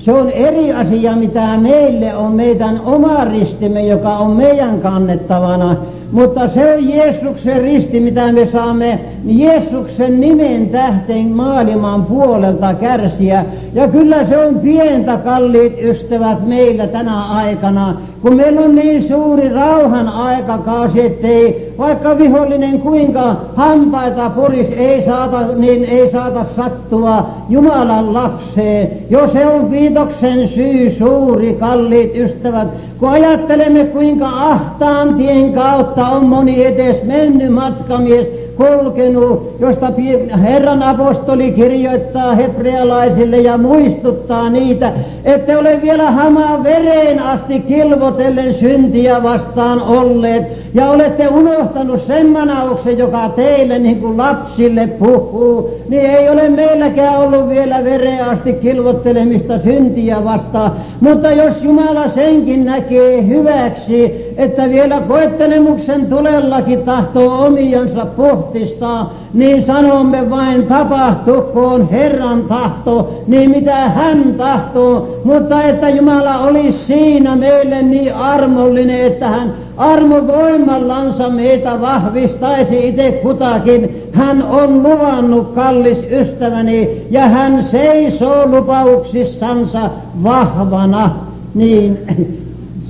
[0.06, 5.78] se on eri asia, mitä meille on meidän oma ristimme, joka on meidän kannettavana.
[6.12, 13.46] Mutta se on Jeesuksen risti, mitä me saamme Jeesuksen nimen tähten maailman puolelta kärsiä.
[13.74, 19.50] Ja kyllä se on pientä, kalliit ystävät, meillä tänä aikana, kun meillä on niin suuri
[19.50, 28.14] rauhan aikakausi, ettei vaikka vihollinen kuinka hampaita puris, ei saata, niin ei saata sattua Jumalan
[28.14, 28.90] lapseen.
[29.10, 32.68] Jo se on kiitoksen syy suuri, kalliit ystävät,
[33.00, 39.94] kun ajattelemme kuinka ahtaan tien kautta on moni edes mennyt matkamies, kulkenut, josta
[40.42, 44.94] Herran apostoli kirjoittaa hebrealaisille ja muistuttaa niitä,
[45.26, 52.98] että ole vielä hamaan vereen asti kilvotellen syntiä vastaan olleet, ja olette unohtanut sen manauksen,
[52.98, 59.60] joka teille niin kuin lapsille puhuu, niin ei ole meilläkään ollut vielä vereen asti kilvottelemista
[59.60, 69.14] syntiä vastaan, mutta jos Jumala senkin näkee hyväksi, että vielä koettelemuksen tulellakin tahtoo omiansa puhtistaa,
[69.34, 77.36] niin sanomme vain tapahtukoon Herran tahto, niin mitä hän tahtoo, mutta että Jumala olisi siinä
[77.36, 83.90] meille niin armollinen, että hän armovoimallansa meitä vahvistaisi itse kutakin.
[84.12, 89.90] Hän on luvannut, kallis ystäväni, ja hän seisoo lupauksissansa
[90.24, 91.16] vahvana.
[91.56, 91.98] Niin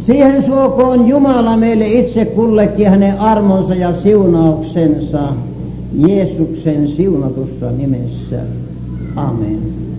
[0.05, 5.19] Siihen suokoon Jumala meille itse kullekin hänen armonsa ja siunauksensa
[6.07, 8.39] Jeesuksen siunatussa nimessä.
[9.15, 9.90] Amen.